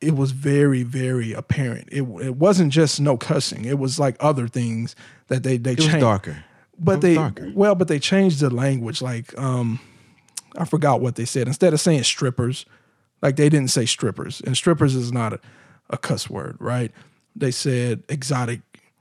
[0.00, 1.88] it was very, very apparent.
[1.90, 3.64] It it wasn't just no cussing.
[3.64, 4.94] It was like other things
[5.28, 6.00] that they they It was changed.
[6.00, 6.44] darker.
[6.78, 7.50] But they darker.
[7.54, 9.00] well, but they changed the language.
[9.00, 9.80] Like um,
[10.56, 11.46] I forgot what they said.
[11.48, 12.64] Instead of saying strippers,
[13.22, 15.40] like they didn't say strippers, and strippers is not a,
[15.90, 16.92] a cuss word, right?
[17.34, 18.60] They said exotic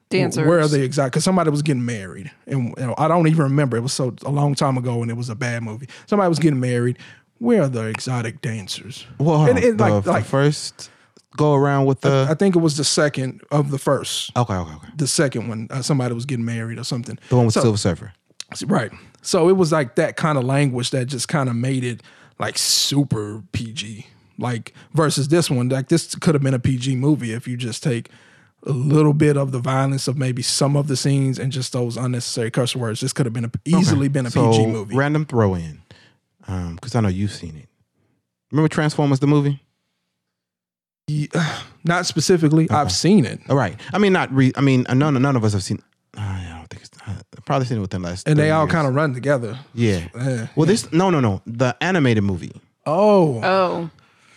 [0.09, 0.45] Dancers.
[0.45, 1.13] Where are they exotic?
[1.13, 3.75] Because somebody was getting married, and you know, I don't even remember.
[3.77, 5.87] It was so a long time ago, and it was a bad movie.
[6.05, 6.97] Somebody was getting married.
[7.39, 9.05] Where are the exotic dancers?
[9.19, 9.63] Well, hold And on.
[9.63, 10.89] it, like, the, like first
[11.35, 12.27] go around with the.
[12.29, 14.31] I think it was the second of the first.
[14.37, 14.87] okay, okay, okay.
[14.95, 17.17] The second one, uh, somebody was getting married or something.
[17.29, 18.13] The one with So- Silver Surfer.
[18.65, 18.91] Right.
[19.21, 22.01] So it was like that kind of language that just kind of made it
[22.39, 24.07] like super PG.
[24.37, 27.81] Like versus this one, like this could have been a PG movie if you just
[27.81, 28.09] take
[28.65, 31.97] a little bit of the violence of maybe some of the scenes and just those
[31.97, 32.99] unnecessary curse words.
[32.99, 34.95] This could have been a, easily been a so, PG movie.
[34.95, 35.81] Random throw in,
[36.45, 37.69] because I know you've seen it.
[38.51, 39.61] Remember Transformers the movie?
[41.07, 42.69] Yeah, Not specifically.
[42.69, 43.79] I've seen it, All right.
[43.93, 44.31] I mean, not.
[44.33, 45.81] Re- I mean, none none of us have seen.
[46.17, 46.44] I don't think it's.
[46.44, 46.44] Uh,
[47.45, 48.27] probably seen it within the last.
[48.27, 49.57] and they all kind of run together.
[49.73, 50.07] Yeah.
[50.15, 52.51] Eh, Well, this no no no the animated movie.
[52.85, 53.89] Oh, Oh,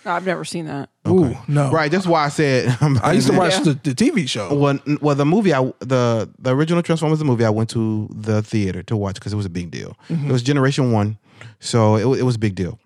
[0.07, 0.89] I've never seen that.
[1.07, 1.71] ooh, no.
[1.71, 1.91] Right.
[1.91, 2.77] That's why I said.
[3.03, 3.61] I used to watch Yeah.
[3.65, 4.55] the, the TV show.
[4.55, 8.43] Well, well, the movie I the the original Transformers the movie I went to the
[8.43, 9.97] theater to watch because it was a big deal.
[10.09, 10.29] Mm-hmm.
[10.31, 11.19] It was Generation One,
[11.61, 12.79] so it it was a big deal.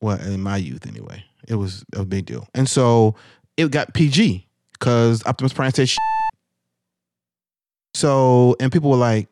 [0.00, 3.14] Well, in my youth anyway, it was a big deal, and so
[3.56, 5.88] it got PG because Optimus Prime said.
[8.00, 8.08] Shit.
[8.08, 9.28] So and people were like,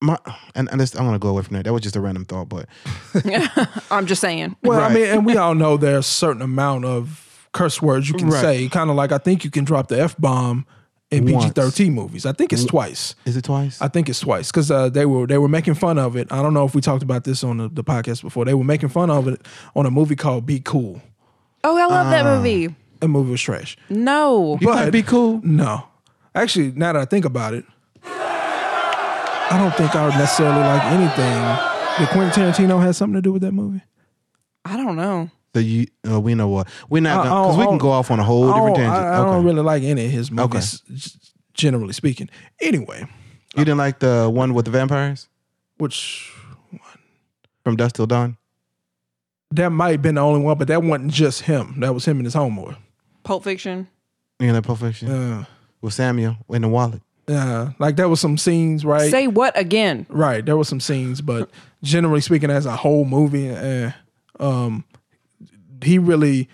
[0.00, 0.18] my
[0.54, 1.64] and, and this, I'm gonna go away from that.
[1.64, 2.66] That was just a random thought, but
[3.90, 4.56] I'm just saying.
[4.62, 8.14] Well, I mean, and we all know there's a certain amount of curse words you
[8.16, 8.40] can Right.
[8.40, 8.68] say.
[8.68, 10.66] Kind of like I think you can drop the f bomb
[11.12, 12.26] in PG thirteen movies.
[12.26, 13.14] I think it's twice.
[13.26, 13.80] is it twice?
[13.80, 16.32] I think it's twice because uh, they were they were making fun of it.
[16.32, 18.44] I don't know if we talked about this on the, the podcast before.
[18.44, 19.46] They were making fun of it
[19.76, 21.00] on a movie called Be Cool.
[21.62, 22.74] Oh, I love that movie.
[22.98, 23.76] That movie was trash.
[23.88, 24.58] No.
[24.60, 25.40] you but- be cool.
[25.44, 25.86] No,
[26.34, 27.64] actually, now that I think about it,
[28.04, 31.98] I don't think I would necessarily like anything.
[31.98, 33.82] Did Quentin Tarantino have something to do with that movie?
[34.64, 35.30] I don't know.
[35.54, 38.10] So you, uh, we know what we're not I- I because we can go off
[38.10, 38.94] on a whole different tangent.
[38.96, 39.30] I, I okay.
[39.32, 41.10] don't really like any of his movies, g-
[41.52, 42.30] generally speaking.
[42.60, 43.06] Anyway,
[43.54, 45.28] You didn't like the one with the vampires
[45.76, 46.32] which
[46.70, 46.80] one?
[47.64, 48.38] from Dusk Till Dawn?
[49.50, 51.80] that might have been the only one, but that wasn't just him.
[51.80, 52.74] That was him and his homeboy.
[53.22, 53.86] Pulp Fiction.
[54.40, 55.44] You know that Pulp Fiction Uh,
[55.82, 57.02] with Samuel in the wallet.
[57.28, 59.10] yeah, like there was some scenes, right?
[59.10, 60.06] Say what again?
[60.08, 61.50] right, there was some scenes, but
[61.82, 63.92] generally speaking, as a whole movie, eh,
[64.40, 64.84] um,
[65.82, 66.48] he really.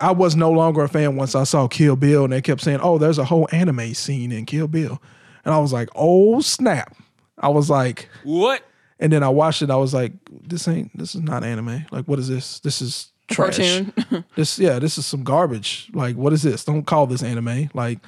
[0.00, 2.80] I was no longer a fan once I saw Kill Bill, and they kept saying,
[2.82, 5.00] "Oh, there's a whole anime scene in Kill Bill,"
[5.44, 6.96] and I was like, "Oh snap!"
[7.38, 8.62] I was like, What?
[8.98, 9.70] And then I watched it.
[9.70, 10.96] I was like, "This ain't.
[10.96, 11.86] This is not anime.
[11.90, 12.60] Like, what is this?
[12.60, 13.56] This is trash.
[13.58, 14.24] Cartoon.
[14.36, 15.90] This, yeah, this is some garbage.
[15.92, 16.64] Like, what is this?
[16.64, 17.70] Don't call this anime.
[17.72, 18.00] Like,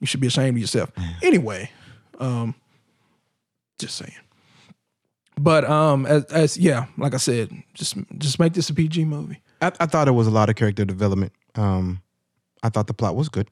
[0.00, 0.90] you should be ashamed of yourself.
[1.22, 1.70] Anyway,
[2.18, 2.54] um,
[3.78, 4.12] just saying.
[5.38, 9.40] But um, as, as yeah, like I said, just just make this a PG movie.
[9.60, 11.32] I, I thought it was a lot of character development.
[11.54, 12.02] Um,
[12.62, 13.48] I thought the plot was good.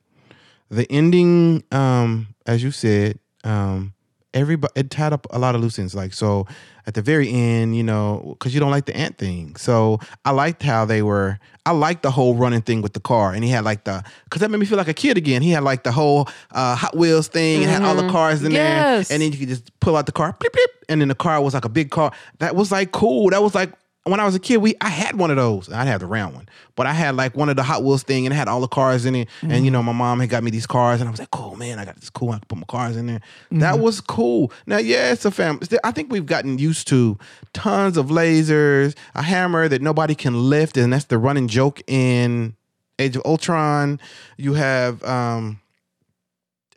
[0.68, 3.94] The ending, um, as you said, um,
[4.34, 5.94] everybody it tied up a lot of loose ends.
[5.94, 6.46] Like so,
[6.86, 9.56] at the very end, you know, because you don't like the ant thing.
[9.56, 11.38] So I liked how they were.
[11.64, 14.40] I liked the whole running thing with the car, and he had like the because
[14.40, 15.42] that made me feel like a kid again.
[15.42, 18.52] He had like the whole uh, Hot Wheels thing, and had all the cars in
[18.52, 19.08] Yes.
[19.08, 21.14] there, and then you could just pull out the car, bleep, bleep, and then the
[21.16, 22.12] car was like a big car.
[22.38, 23.30] That was like cool.
[23.30, 23.72] That was like
[24.10, 25.70] when I was a kid, we I had one of those.
[25.70, 28.26] I had the round one, but I had like one of the Hot Wheels thing,
[28.26, 29.28] and it had all the cars in it.
[29.42, 31.56] And you know, my mom had got me these cars, and I was like, "Cool,
[31.56, 31.78] man!
[31.78, 32.30] I got this cool.
[32.30, 34.52] I can put my cars in there." That was cool.
[34.66, 35.66] Now, yeah, it's a family.
[35.82, 37.18] I think we've gotten used to
[37.52, 42.54] tons of lasers, a hammer that nobody can lift, and that's the running joke in
[42.98, 43.98] Age of Ultron.
[44.36, 45.02] You have.
[45.04, 45.60] um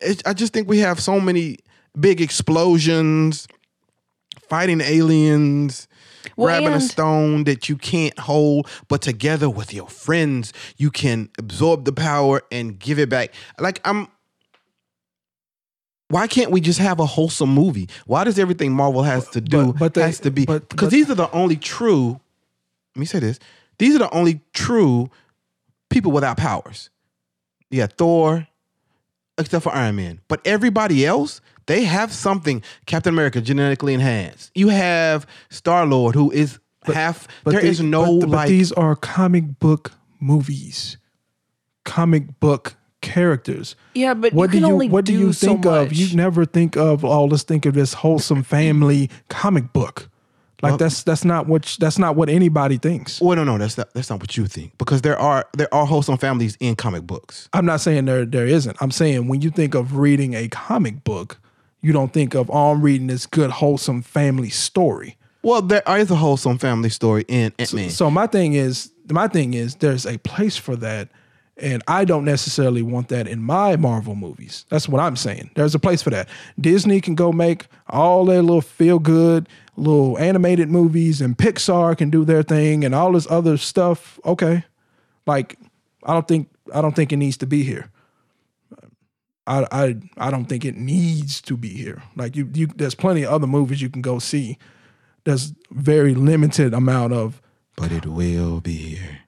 [0.02, 1.58] it, I just think we have so many
[2.00, 3.48] big explosions,
[4.48, 5.89] fighting aliens,
[6.36, 11.30] Well, grabbing a stone that you can't hold, but together with your friends, you can
[11.38, 13.34] absorb the power and give it back.
[13.60, 14.08] Like I'm.
[16.10, 17.88] Why can't we just have a wholesome movie?
[18.08, 20.46] Why does everything Marvel has to do but- but they- has to be?
[20.46, 22.20] Because these are the only true.
[22.96, 23.40] Let me say this:
[23.78, 25.10] these are the only true
[25.90, 26.90] people without powers.
[27.70, 28.48] Yeah, Thor,
[29.38, 30.22] except for Iron Man.
[30.28, 32.62] But everybody else, they have something.
[32.86, 34.52] Captain America genetically enhanced.
[34.56, 37.28] You have Star Lord, who is half.
[37.46, 38.50] But There is the- no but, but like.
[38.50, 40.98] these are comic book movies,
[41.86, 43.76] comic book characters.
[43.94, 45.88] Yeah, but what you do you only what do do you so think of?
[45.90, 45.98] much.
[45.98, 50.10] You never think of oh, let's think of this wholesome family comic book.
[50.62, 53.22] Like Well- that's that's not what that's not what anybody thinks.
[53.22, 55.86] well, no, no, that's not that's not what you think because there are there are
[55.86, 57.48] wholesome families in comic books.
[57.54, 58.76] I'm not saying there there isn't.
[58.82, 61.40] I'm saying when you think of reading a comic book,
[61.82, 65.18] you don't think of oh, I'm reading this good wholesome family story.
[65.42, 67.90] Well, there is a wholesome family story in Ant Man.
[67.90, 71.10] So my thing is, my thing is, there's a place for that,
[71.56, 74.66] and I don't necessarily want that in my Marvel movies.
[74.70, 75.52] That's what I'm saying.
[75.56, 76.28] There's a place for that.
[76.60, 82.10] Disney can go make all their little feel good, little animated movies, and Pixar can
[82.10, 84.20] do their thing, and all this other stuff.
[84.26, 84.66] Okay,
[85.26, 85.58] like
[86.04, 87.90] I don't think I don't think it needs to be here.
[89.50, 92.02] I I I don't think it needs to be here.
[92.16, 94.58] Like you, you there's plenty of other movies you can go see.
[95.26, 97.42] There's very limited amount of
[97.76, 99.20] but it will be here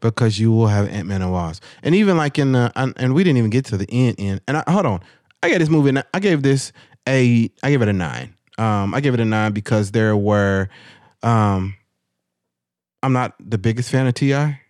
[0.00, 3.14] because you will have Ant Man and Wasp, and even like in the and, and
[3.14, 4.16] we didn't even get to the end.
[4.18, 5.00] End and I, hold on,
[5.42, 5.98] I got this movie.
[6.12, 6.72] I gave this
[7.08, 8.34] a I gave it a nine.
[8.58, 10.68] Um, I gave it a nine because there were,
[11.22, 11.74] um,
[13.02, 14.60] I'm not the biggest fan of T.I.,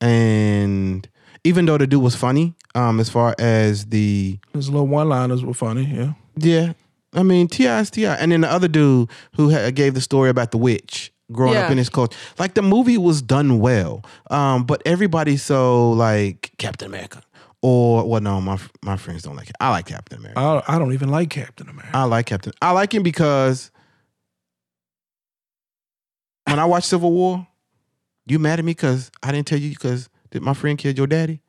[0.00, 1.08] and
[1.46, 5.54] even though the dude was funny, um, as far as the Those little one-liners were
[5.54, 6.12] funny, yeah.
[6.36, 6.72] yeah,
[7.14, 7.80] I mean T.I.
[7.80, 11.12] is T.I., and then the other dude who ha- gave the story about the witch
[11.32, 15.92] growing up in his culture, like the movie was done well, um, but everybody's so
[15.92, 17.22] like Captain America,
[17.62, 19.56] or well, no, my my friends don't like it.
[19.60, 20.40] I like Captain America.
[20.40, 21.96] I, I don't even like Captain America.
[21.96, 22.52] I like Captain.
[22.60, 23.70] I like him because
[26.48, 27.46] when I watched Civil War,
[28.26, 31.06] you mad at me because I didn't tell you because did my friend kill your
[31.06, 31.40] daddy?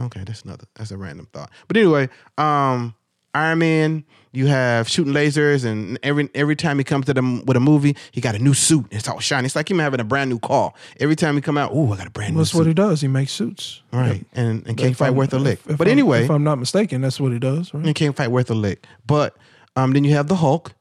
[0.00, 0.64] Okay, that's another.
[0.74, 1.50] That's a random thought.
[1.68, 2.08] But anyway,
[2.38, 2.94] um,
[3.34, 7.58] Iron Man, you have shooting lasers, and every every time he comes to them with
[7.58, 8.86] a movie, he got a new suit.
[8.90, 9.44] It's all shiny.
[9.46, 10.72] It's like him having a brand new car.
[10.98, 12.58] Every time he come out, ooh, I got a brand new That's suit.
[12.58, 13.02] what he does.
[13.02, 13.82] He makes suits.
[13.92, 15.60] right, and and can't fight I'm- worth a lick.
[15.64, 17.72] if- if but I'm- anyway, if I'm not mistaken, that's what he does.
[17.74, 17.84] Right?
[17.84, 18.86] and can't fight worth a lick.
[19.06, 19.36] But
[19.76, 20.74] um, then you have the Hulk,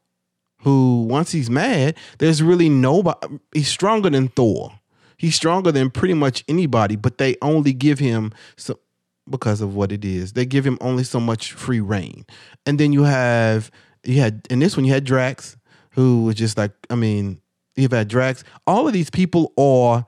[0.64, 3.40] who once he's mad, there's really nobody.
[3.54, 4.72] He's stronger than Thor.
[5.22, 6.96] He's stronger than pretty much anybody.
[6.96, 8.80] But they only give him so
[9.30, 10.34] because of what it is.
[10.34, 12.26] They give him only so much free reign.
[12.66, 13.70] And then you have
[14.04, 15.58] you had in this one you had Drax,
[15.92, 17.40] who was just like I mean
[17.76, 18.44] you've had Drax.
[18.66, 20.08] All of these people are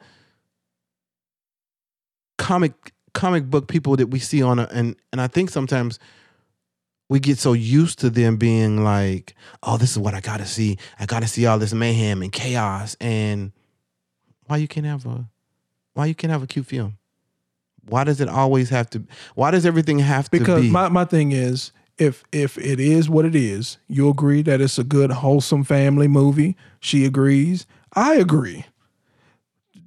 [2.40, 2.74] comic
[3.14, 6.00] comic book people that we see on a, and and I think sometimes
[7.08, 10.80] we get so used to them being like, oh, this is what I gotta see.
[11.00, 12.98] I gotta see all this mayhem and chaos.
[13.00, 13.52] And
[14.48, 15.26] why you can't have a
[15.94, 16.98] why you can't have a cute film?
[17.88, 19.04] Why does it always have to
[19.36, 23.10] why does everything have to Because be my, my thing is, if if it is
[23.10, 26.56] what it is, you agree that it's a good wholesome family movie.
[26.80, 27.66] She agrees.
[27.94, 28.66] I agree.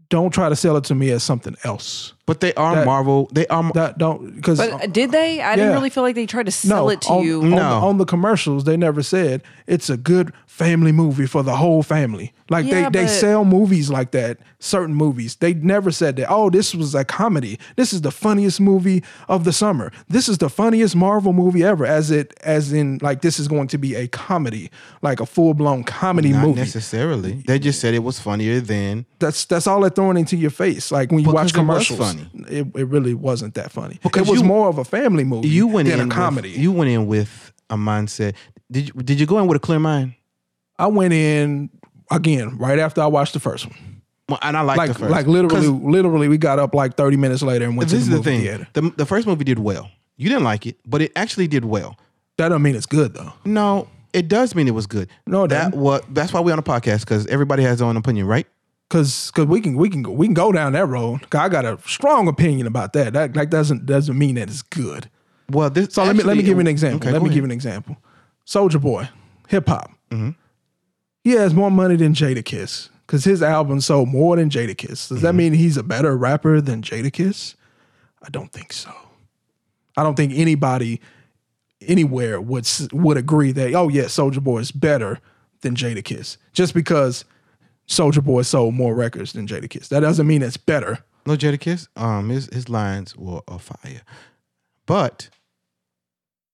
[0.09, 2.13] Don't try to sell it to me as something else.
[2.27, 3.29] But they are that- Marvel.
[3.33, 5.41] They are That don't because But uh, did they?
[5.41, 7.43] I didn't really feel like they tried to sell no, it to on, you.
[7.43, 7.63] on, the, No.
[7.89, 12.33] on the commercials, they never said it's a good family movie for the whole family.
[12.49, 15.37] Like Yeah, they, they but- sell movies like that, certain movies.
[15.37, 17.59] They never said that, oh, this was a comedy.
[17.77, 19.93] This is the funniest movie of the summer.
[20.09, 23.69] This is the funniest Marvel movie ever, as it as in like this is going
[23.69, 24.71] to be a comedy,
[25.03, 26.61] like a full blown comedy not movie.
[26.61, 27.43] necessarily.
[27.47, 30.91] They just said it was funnier than That's that's all they're throwing into your face.
[30.91, 32.45] Like when you watch Because it was commercials, funny.
[32.49, 33.99] It, it really wasn't that funny.
[34.03, 36.51] Because it was you- more of a family movie you went than in a comedy.
[36.53, 38.35] With, you went in with a mindset.
[38.71, 40.15] Did you did you go in with a clear mind?
[40.79, 41.71] I went in
[42.11, 43.77] again right after I watched the first one.
[44.29, 45.11] Well, and I like, Like the first.
[45.11, 48.11] like literally literally we got up like 30 minutes later and went to the the
[48.17, 48.41] movie thing.
[48.41, 48.69] theater.
[48.73, 49.89] The, the first movie did well.
[50.17, 51.97] You didn't like it, but it actually did well.
[52.39, 53.33] That don't mean it's good though.
[53.45, 55.09] No, it does mean it was good.
[55.27, 58.27] No, that what that's why we're on a podcast because everybody has their own opinion,
[58.27, 58.47] right?
[58.89, 61.21] Cause, cause we can we can go we can go down that road.
[61.35, 63.13] I got a strong opinion about that.
[63.15, 65.11] That that doesn't doesn't mean that it's good.
[65.51, 66.99] Well, this So let me let me give you an example.
[67.09, 67.97] Okay, let me give you an example.
[68.47, 69.09] Soulja Boy,
[69.49, 69.91] hip hop.
[70.13, 70.31] Mm-hmm.
[71.25, 75.09] He has more money than Jadakiss because his album sold more than Jadakiss.
[75.09, 75.37] Does that Mm-hmm.
[75.37, 77.57] mean he's a better rapper than Jadakiss?
[78.23, 78.93] I don't think so.
[79.97, 81.01] I don't think anybody
[81.81, 85.19] anywhere would would agree that oh yeah, Soulja Boy is better
[85.63, 87.25] than Jadakiss just because
[87.89, 89.89] Soulja Boy sold more records than Jadakiss.
[89.89, 90.99] That doesn't mean it's better.
[91.27, 94.03] No Jadakiss, um, his his lines were a fire,
[94.87, 95.29] but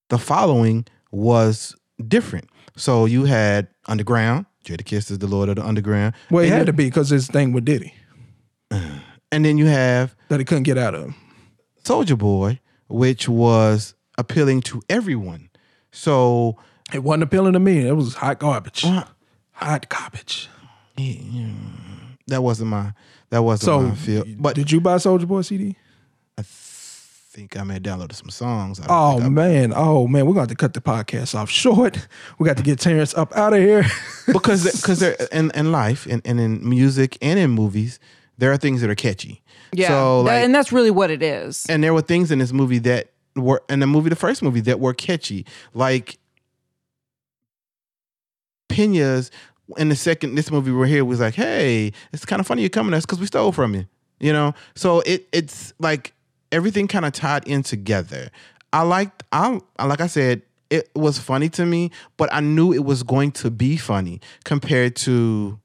[0.08, 1.74] the following was
[2.08, 2.48] different.
[2.76, 4.46] So you had Underground.
[4.64, 6.14] Jadakiss is the Lord of the Underground.
[6.30, 7.92] Well, it and, had to be because his thing with Diddy
[8.70, 11.14] and then you have that he couldn't get out of.
[11.84, 15.50] Soulja Boy, which was appealing to everyone.
[15.90, 16.56] So
[16.94, 17.86] It wasn't appealing to me.
[17.86, 18.84] It was hot garbage.
[18.84, 19.04] uh,
[19.52, 20.48] Hot garbage.
[20.96, 21.46] Yeah,
[22.28, 22.92] that wasn't my
[23.30, 24.24] that wasn't So, my feel.
[24.38, 25.76] But did you buy Soulja Boy CD?
[26.38, 28.78] I think I may have downloaded some songs.
[28.80, 32.06] I Oh man, oh man, we're going to have to cut the podcast off short.
[32.38, 33.84] We got to get Terrence up out of here.
[34.32, 37.98] because because there in, in life and, and in music and in movies
[38.38, 41.64] there are things that are catchy Yeah, so that- and that's really what it is.
[41.68, 44.60] and there were things in this movie that were in the movie the first movie
[44.60, 46.18] that were catchy like
[48.68, 49.30] Pena's
[49.78, 52.68] in the second this movie we're here was like hey it's kind of funny you're
[52.68, 53.86] coming to us because we stole from you
[54.20, 56.12] you know so it it's like
[56.50, 58.28] everything kind of tied in together
[58.72, 62.84] i liked i like i said it was funny to me but i knew it
[62.84, 65.58] was going to be funny compared to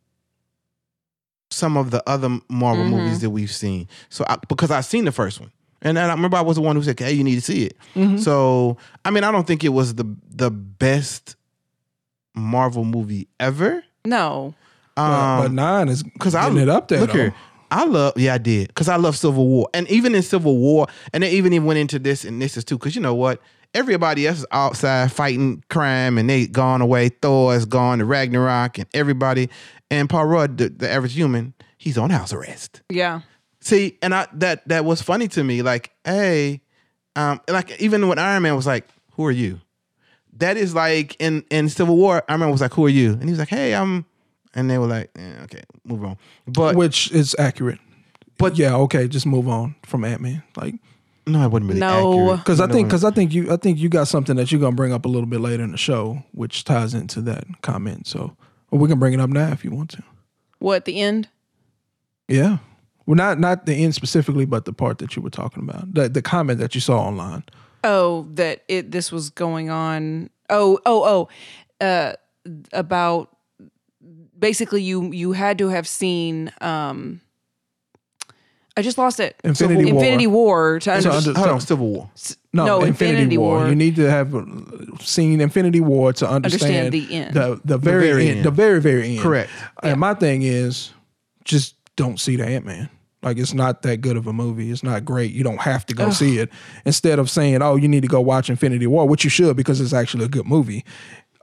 [1.49, 2.89] some of the other marvel Mhm.
[2.89, 6.37] movies that we've seen so I, because i've seen the first one and I remember
[6.37, 8.17] I was the one who said, "Hey, you need to see it." Mm-hmm.
[8.17, 11.35] So, I mean, I don't think it was the the best
[12.35, 13.83] Marvel movie ever.
[14.07, 14.53] No,
[14.95, 17.01] but, but Um, nine is because getting I it up there.
[17.01, 17.33] Look here,
[17.69, 18.13] I love.
[18.17, 21.31] Yeah, I did because I love Civil War, and even in Civil War, and they
[21.31, 22.77] even even went into this and this is too.
[22.77, 23.41] Because you know what,
[23.73, 27.09] everybody else is outside fighting crime, and they gone away.
[27.09, 29.49] Thor is gone, the Ragnarok, and everybody.
[29.91, 32.81] And Paul Rudd, the, the average human, he's on house arrest.
[32.89, 33.21] yeah,
[33.61, 35.61] See, and I that that was funny to me.
[35.61, 36.61] Like, hey,
[37.15, 39.59] um, like even when Iron Man was like, "Who are you?"
[40.39, 43.23] That is like in in Civil War, Iron Man was like, "Who are you?" And
[43.23, 44.05] he was like, "Hey, I'm,"
[44.53, 46.17] and they were like, eh, "Okay, move on."
[46.47, 47.79] But which is accurate.
[48.37, 50.43] But- But yeah, okay, just move on from Ant Man.
[50.55, 50.75] Like,
[51.25, 52.11] no, it wouldn't really No.
[52.33, 52.39] accurate.
[52.41, 54.61] because I No, think because I think you I think you got something that you're
[54.61, 58.05] gonna bring up a little bit later in the show, which ties into that comment.
[58.05, 58.37] So,
[58.69, 60.03] or we can bring it up now if you want to.
[60.59, 61.29] what the end?
[62.27, 62.57] Yeah.
[63.05, 66.09] Well, not not the end specifically, but the part that you were talking about, the
[66.09, 67.43] the comment that you saw online.
[67.89, 70.29] Oh, that it this was going on.
[70.49, 71.27] Oh, oh,
[71.81, 72.13] oh, uh,
[72.73, 73.29] about
[74.37, 76.51] basically you you had to have seen.
[76.61, 77.21] um
[78.75, 79.35] I just lost it.
[79.43, 80.03] Infinity War.
[80.03, 81.27] Infinity War to So understand.
[81.29, 82.11] under- Hold on, Civil War.
[82.53, 82.89] No, No, Infinity,
[83.23, 83.57] Infinity War.
[83.59, 83.69] War.
[83.69, 84.43] You need to have uh,
[84.99, 87.33] seen Infinity War to understand, Understand the end.
[87.33, 88.45] the the very, very end, end.
[88.45, 89.19] the very very end.
[89.21, 89.49] Correct.
[89.81, 90.91] And my thing is,
[91.43, 92.89] just don't see the Ant Man.
[93.27, 94.71] Like it's not that good of a movie.
[94.71, 95.31] It's not great.
[95.33, 96.49] You don't have to go see it.
[96.85, 99.81] Instead of saying, "Oh, you need to go watch Infinity War," which you should because
[99.81, 100.83] it's actually a good movie.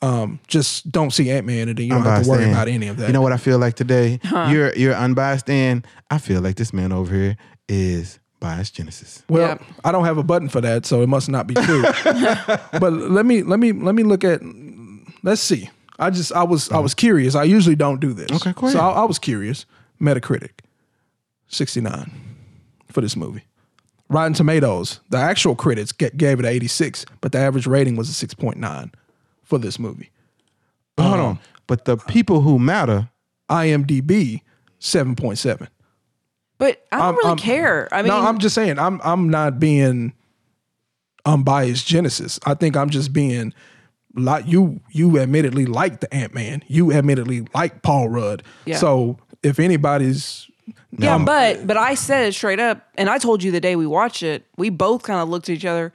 [0.03, 2.51] Um, just don't see Ant Man, and then you don't have to worry in.
[2.51, 3.07] about any of that.
[3.07, 4.19] You know what I feel like today?
[4.51, 7.37] You're you're unbiased, and I feel like this man over here
[7.69, 9.23] is biased Genesis.
[9.29, 9.63] Well, Yep.
[9.85, 11.83] I don't have a button for that, so it must not be true.
[12.05, 14.41] but let me let me let me look at.
[15.23, 15.71] Let's see.
[15.99, 17.35] I just I was I was curious.
[17.35, 18.31] I usually don't do this.
[18.33, 18.81] Okay, go So.
[18.81, 19.65] I, I was curious.
[20.03, 20.51] Metacritic,
[21.55, 22.11] sixty nine
[22.91, 23.45] for this movie.
[24.09, 27.97] Rotten Tomatoes, the actual critics get, gave it an eighty six, but the average rating
[27.97, 28.93] was a six point nine
[29.43, 30.11] for this movie.
[30.97, 31.29] But hold uh-huh.
[31.29, 33.11] on, but the people who matter.
[33.51, 34.41] IMDb
[34.79, 35.69] seven point seven.
[36.57, 37.89] But I don't I'm- really I'm- care.
[37.93, 40.15] I mean, no, I'm just saying I'm I'm not being
[41.27, 42.41] unbiased Genesis.
[42.47, 43.53] I think I'm just being
[44.15, 46.65] like you you admittedly like the Ant Man.
[46.67, 48.43] You admittedly like Paul Rudd.
[48.65, 48.79] Yeah.
[48.79, 50.49] So if anybody's
[50.97, 53.87] yeah, but but I said it straight up, and I told you the day we
[53.87, 55.93] watched it, we both kind of looked at each other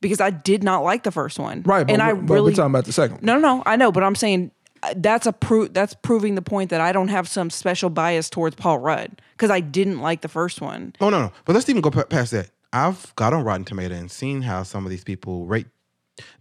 [0.00, 2.72] because I did not like the first one, right, but, and I really we're talking
[2.72, 4.50] about the second no, no, no, I know, but I'm saying
[4.82, 8.28] uh, that's a pro- that's proving the point that I don't have some special bias
[8.28, 10.94] towards Paul Rudd because I didn't like the first one.
[11.00, 11.32] Oh no, no.
[11.44, 12.50] But let's even go pa- past that.
[12.72, 15.66] I've got on Rotten Tomato and seen how some of these people rate.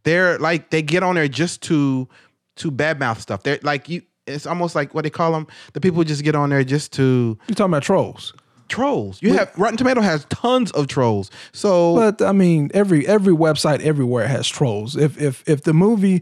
[0.04, 2.08] They're like they get on there just to
[2.58, 3.44] to badmouth stuff.
[3.44, 4.02] They're like you.
[4.28, 5.47] It's almost like what they call them.
[5.74, 8.34] The people who just get on there just to You're talking about trolls.
[8.69, 9.19] trolls.
[9.22, 11.32] You have Rotten Tomato has tons of trolls.
[11.53, 14.95] So But I mean, every every website everywhere has trolls.
[14.95, 16.22] If if if the movie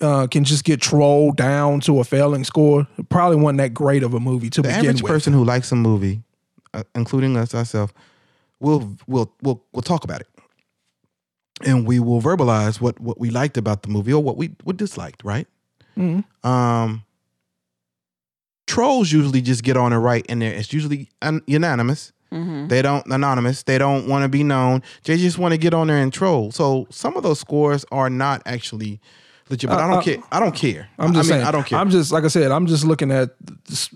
[0.00, 4.14] uh, can just get trolled down to a failing score, probably wasn't that great of
[4.14, 5.10] a movie to The begin average with.
[5.10, 6.22] person who likes a movie,
[6.74, 7.92] uh, including us ourselves,
[8.60, 10.28] will will will will talk about it,
[11.64, 14.76] and we will verbalize what what we liked about the movie or what we what
[14.76, 15.22] disliked.
[15.24, 15.46] Right?
[15.96, 16.48] Mm-hmm.
[16.48, 17.02] Um,
[18.68, 22.12] trolls usually just get on and write, and there it's usually un- unanimous.
[22.32, 22.68] Mm-hmm.
[22.68, 23.62] They don't anonymous.
[23.62, 24.82] They don't want to be known.
[25.04, 26.52] They just want to get on there and troll.
[26.52, 29.00] So some of those scores are not actually
[29.48, 29.70] legit.
[29.70, 30.22] But I, I- don't I- care.
[30.30, 30.88] I don't care.
[30.98, 31.48] I'm just I mean, saying.
[31.48, 31.78] I don't care.
[31.78, 32.50] I'm just like I said.
[32.52, 33.30] I'm just looking at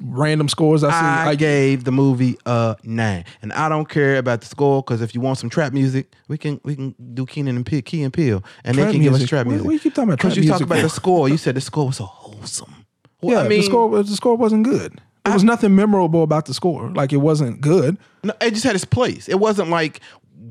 [0.01, 0.97] random scores I see.
[0.97, 5.03] I, I, gave the movie a nine, and I don't care about the score because
[5.03, 8.03] if you want some trap music, we can we can do Keenan and Pe- Key
[8.03, 9.29] and Peele, and Trap they can give us music?
[9.29, 9.67] trap What- music.
[9.67, 11.29] what you keep talking about Because you talk about the score.
[11.29, 12.82] You said the score was so wholesome.
[13.23, 15.01] Well, yeah, I mean, the score the score wasn't good.
[15.25, 16.91] There was nothing memorable about the score.
[16.91, 17.97] Like it wasn't good.
[18.25, 19.29] no, it just had its place.
[19.29, 20.01] It wasn't like,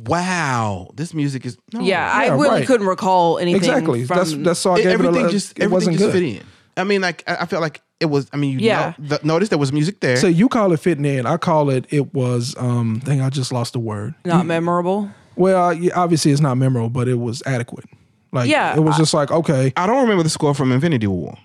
[0.06, 1.58] wow, this music is.
[1.74, 1.82] No.
[1.82, 2.68] Yeah, I Yeah, really right.
[2.68, 3.58] couldn't recall anything.
[3.58, 4.06] Exactly.
[4.06, 6.06] From, that's that's so I It- gave everything it a, just it everything wasn't just
[6.12, 6.14] good.
[6.14, 6.44] fit in.
[6.78, 8.30] I mean, like I, I felt like it was.
[8.34, 8.94] I mean, you Yeah.
[8.98, 10.16] know, the, notice there was music there.
[10.16, 11.26] So you call it fitting in.
[11.26, 11.86] I call it.
[11.90, 12.56] It was.
[12.58, 13.02] Um.
[13.04, 13.22] Thing.
[13.22, 14.16] I just lost the word.
[14.26, 15.10] not memorable.
[15.36, 17.86] Well, obviously it's not memorable, but it was adequate.
[18.34, 19.74] Like Yeah, it was I- just like okay.
[19.76, 21.38] I don't remember the score from Infinity War.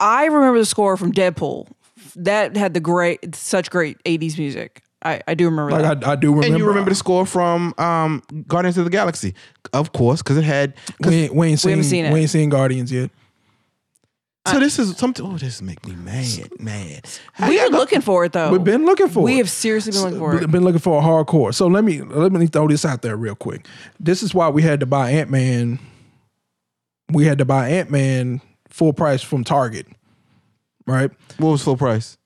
[0.00, 1.68] I remember the score from Deadpool.
[2.16, 4.82] That had the great, such great '80s music.
[5.02, 5.96] I, I do remember that.
[5.98, 6.46] Like I, I do remember.
[6.48, 9.34] And you remember the score from um, Guardians of the Galaxy,
[9.72, 10.74] of course, because it had.
[11.02, 12.12] 'cause- we ain't, we ain't seen, haven't seen it.
[12.12, 13.10] we ain't seen Guardians yet.
[14.48, 15.24] so this is something.
[15.24, 17.06] Oh, this make me mad, mad.
[17.46, 18.50] We've been looking for it though.
[18.50, 19.34] We've been looking for We it.
[19.34, 20.50] We have seriously been looking for We've it.
[20.50, 21.54] been looking for a hardcore.
[21.54, 23.66] So let me let me throw this out there real quick.
[24.00, 25.78] This is why we had to buy Ant Man.
[27.12, 28.40] We had to buy Ant Man
[28.70, 29.86] full price from Target,
[30.86, 31.10] right?
[31.38, 32.16] What was full price?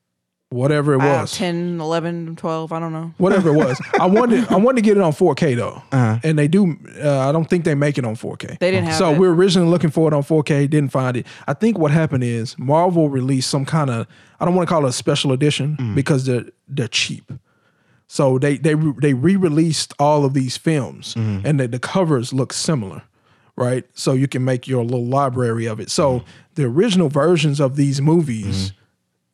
[0.50, 1.32] Whatever it Wow, was.
[1.32, 3.12] 10, 11, 12, I don't know.
[3.18, 3.80] whatever it was.
[4.00, 6.18] I wanted I wanted to get it on 4K though, Uh-huh.
[6.22, 6.76] and they do.
[7.02, 8.60] Uh, I don't think they make it on 4K.
[8.60, 9.18] They didn't have So it.
[9.18, 11.26] we were originally looking for it on 4K, didn't find it.
[11.48, 14.06] I think what happened is Marvel released some kind of
[14.38, 15.94] I don't want to call it a special edition Mm.
[15.96, 17.32] because they're they're cheap.
[18.06, 21.46] So they they re- they re-released all of these films, Mm-hmm.
[21.46, 23.02] and the, the covers look similar,
[23.56, 23.84] right?
[23.94, 25.90] So you can make your little library of it.
[25.90, 26.26] So Mm-hmm.
[26.56, 28.72] the original versions of these movies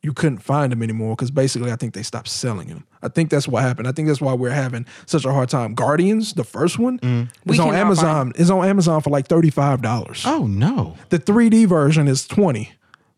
[0.03, 2.87] you couldn't find them anymore because basically I think they stopped selling them.
[3.03, 3.87] I think that's what happened.
[3.87, 5.75] I think that's why we're having such a hard time.
[5.75, 7.29] Guardians, the first one, Mm.
[7.45, 8.31] We is on cannot Amazon.
[8.35, 10.23] Is on Amazon for like thirty five dollars.
[10.25, 10.95] Oh no!
[11.09, 12.71] The 3D version is twenty,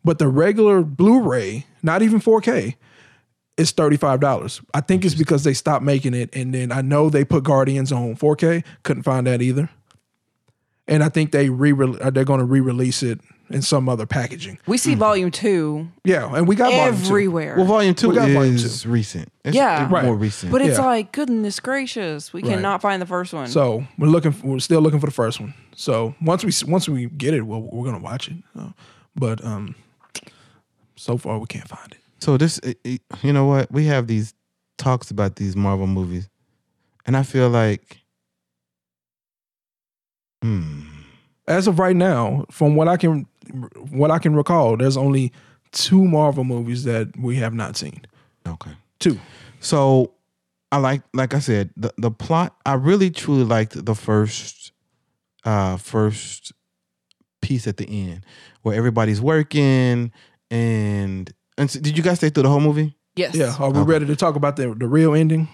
[0.04, 2.76] but the regular Blu-ray, not even 4K,
[3.56, 4.60] is thirty five dollars.
[4.74, 7.94] I think it's because they stopped making it, and then I know they put Guardians
[7.94, 8.62] on 4K.
[8.84, 9.70] Couldn't find that either.
[10.88, 11.72] And I think they re
[12.12, 14.58] they're going to re-release it in some other packaging.
[14.68, 17.06] We see volume two Yeah, and we got volume two.
[17.06, 17.56] everywhere.
[17.56, 19.32] Well, Volume Two We got Volume is recent.
[19.46, 19.88] It's Yeah.
[19.90, 20.04] Right.
[20.06, 20.52] more recent.
[20.52, 20.86] but it's Yeah.
[20.86, 22.56] like, goodness gracious, we Right.
[22.56, 23.48] cannot find the first one.
[23.48, 24.36] So we're looking.
[24.44, 25.54] We're still looking for the first one.
[25.76, 28.38] So once we once we get it, we're, we're gonna watch it.
[28.58, 28.70] Uh,
[29.16, 29.76] but um,
[30.96, 32.00] so far we can't find it.
[32.20, 33.72] So this, it- it- you know what?
[33.72, 34.34] We have these
[34.78, 36.30] talks about these Marvel movies,
[37.06, 38.00] and I feel like,
[40.44, 40.82] hmm,
[41.48, 43.26] As of right now, from what I can
[43.90, 45.32] what I can recall, there's only
[45.72, 48.02] two Marvel movies that we have not seen.
[48.48, 48.72] okay.
[49.00, 49.20] Two.
[49.60, 50.14] So
[50.72, 52.56] I like, like I said, the the plot.
[52.66, 54.72] I really truly liked the first,
[55.46, 56.52] uh, first
[57.42, 58.26] piece at the end
[58.62, 60.12] where everybody's working
[60.50, 62.96] and and so, did you guys stay through the whole movie?
[63.16, 63.36] yes.
[63.36, 63.54] Yeah.
[63.60, 63.90] Are we Okay.
[63.92, 65.48] ready to talk about the the real ending?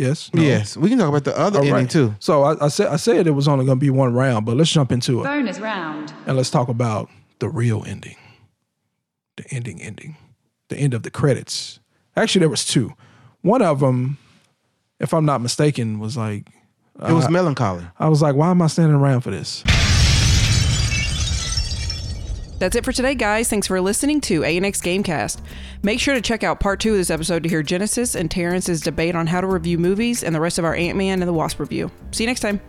[0.00, 0.30] Yes.
[0.32, 0.42] No?
[0.42, 1.90] Yes, we can talk about the other All ending right.
[1.90, 2.14] too.
[2.20, 4.56] So I, I said I said it was only going to be one round, but
[4.56, 5.24] let's jump into it.
[5.24, 6.12] Bonus round.
[6.26, 8.16] and let's talk about the real ending.
[9.36, 10.16] The ending, ending,
[10.68, 11.80] the end of the credits.
[12.16, 12.94] Actually, there was two.
[13.42, 14.18] One of them,
[14.98, 16.48] if I'm not mistaken, was like
[17.06, 17.84] It was uh, melancholy.
[17.98, 19.62] I was like, why am I standing around for this?
[22.60, 23.48] That's it for today, guys.
[23.48, 25.40] Thanks for listening to ANX Gamecast.
[25.82, 28.82] Make sure to check out part two of this episode to hear Genesis and Terrence's
[28.82, 31.32] debate on how to review movies and the rest of our Ant Man and the
[31.32, 31.90] Wasp review.
[32.10, 32.60] See you next time.